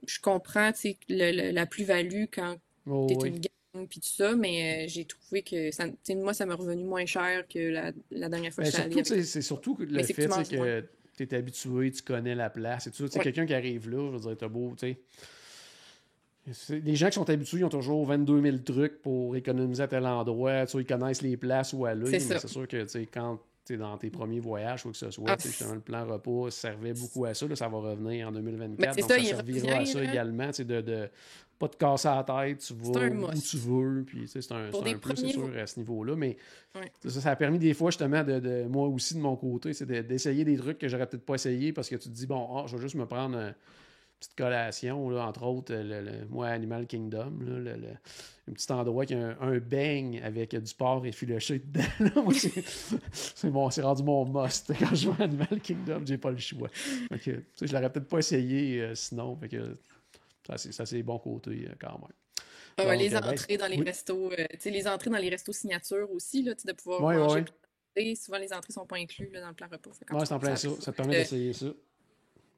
[0.07, 3.29] Je comprends, tu sais, le- le- la plus-value quand Oh, t'es oui.
[3.29, 6.55] une gang puis tout ça, mais euh, j'ai trouvé que ça, tu moi, ça m'a
[6.55, 9.25] revenu moins cher que la, la dernière fois Ben, que surtout, avec.
[9.25, 12.49] c'est surtout que le Mais fait tu tu que tu es habitué, tu connais la
[12.49, 13.09] place et tout ça.
[13.09, 13.23] Tu Ouais.
[13.23, 14.99] quelqu'un qui arrive là, je veux dire, t'as beau, tu sais.
[16.69, 20.05] Les gens qui sont habitués, ils ont toujours 22 000 trucs pour économiser à tel
[20.05, 20.65] endroit.
[20.65, 22.05] Tu sais, ils connaissent les places où aller.
[22.19, 24.91] C'est Mais c'est sûr que tu sais, quand tu es dans tes premiers voyages, ou
[24.91, 27.47] que ce soit, Ah, tu sais, justement, le plan repas servait beaucoup à ça.
[27.47, 28.77] Là, ça va revenir en 2024.
[28.77, 30.11] Mais c'est donc ça, ça servira à ça là.
[30.11, 30.49] également.
[30.57, 31.09] De, de
[31.57, 34.03] pas te casser la tête, tu vas où tu veux.
[34.05, 36.17] Puis, c'est un, un plus, c'est sûr, à ce niveau-là.
[36.17, 36.35] Mais
[36.75, 36.91] Ouais.
[37.05, 39.85] ça, ça a permis des fois, justement, de, de- moi aussi, de mon côté, c'est
[39.85, 42.45] de- d'essayer des trucs que j'aurais peut-être pas essayé parce que tu te dis, bon,
[42.57, 43.53] ah, je vais juste me prendre
[44.23, 47.89] petite collation, là, entre autres, le, le- moi, Animal Kingdom, là, le,
[48.49, 52.31] un petit endroit qui a un, un beigne avec du porc effiloché dedans.
[52.31, 52.63] c'est
[53.11, 54.71] c'est bon, c'est rendu mon must.
[54.79, 56.69] Quand je vais à Animal Kingdom, j'ai pas le choix.
[56.69, 59.35] Fait que, je l'aurais peut-être pas essayé euh, sinon.
[59.37, 59.75] Fait que,
[60.47, 62.11] ça, c'est ça, c'est les bons côtés euh, quand même.
[62.77, 63.83] Ah Donc, les euh, ben, entrées dans les oui.
[63.83, 67.45] restos, euh, les entrées dans les restos signature aussi, là, de pouvoir Ouais, manger
[67.95, 68.15] ouais.
[68.15, 69.91] Souvent, les entrées sont pas incluses là, dans le plan repas.
[70.11, 70.69] Ouais, c'est en plein ça.
[70.69, 71.67] te permet euh, d'essayer ça.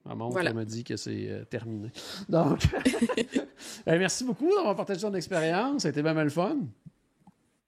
[0.06, 0.51] Ma montre voilà.
[0.51, 1.89] elle m'a dit que c'est euh, terminé.
[2.30, 2.60] Donc,
[3.86, 5.82] ben, merci beaucoup d'avoir partagé ton expérience.
[5.82, 6.58] Ça a été bien mal fun.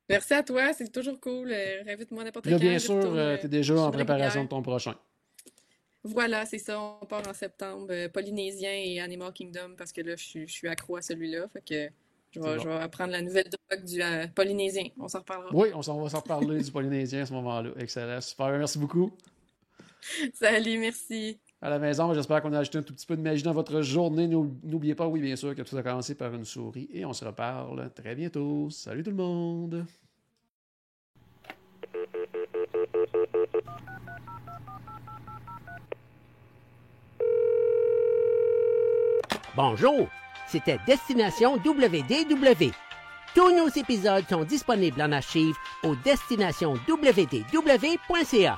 [0.10, 1.52] Merci à toi, c'est toujours cool.
[1.52, 2.58] euh, Réinvite-moi n'importe quand.
[2.58, 4.96] bien sûr, tu euh, es déjà je en préparation de ton prochain.
[6.04, 7.88] Voilà, c'est ça, on part en septembre.
[7.90, 11.48] euh, Polynésien et Animal Kingdom, parce que là, je suis, je suis accro à celui-là.
[11.52, 11.94] Fait que
[12.32, 12.60] je vais, C'est bon.
[12.64, 14.86] je vais apprendre la nouvelle drogue du euh, Polynésien.
[14.98, 15.50] On s'en reparlera.
[15.54, 17.72] Oui, on s'en va s'en reparler du Polynésien à ce moment-là.
[17.78, 18.22] Excellent.
[18.22, 18.50] Super.
[18.58, 19.12] Merci beaucoup.
[20.34, 21.40] Salut, merci.
[21.62, 23.82] À la maison, j'espère qu'on a ajouté un tout petit peu de magie dans votre
[23.82, 24.28] journée.
[24.28, 26.88] N'ou- N'oubliez pas, oui, bien sûr, que tout a commencé par une souris.
[26.94, 28.70] Et on se reparle très bientôt.
[28.70, 29.86] Salut tout le monde.
[39.56, 40.08] Bonjour,
[40.48, 42.72] c'était Destination WDW.
[43.34, 48.58] Tous nos épisodes sont disponibles en archive au destinationswdw.ca.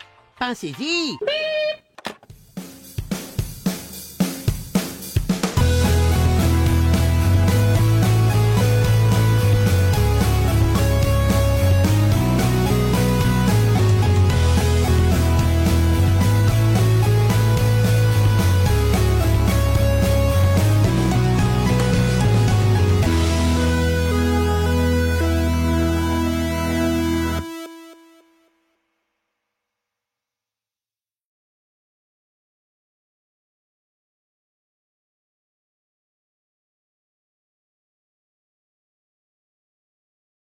[0.37, 1.17] Pensez-y.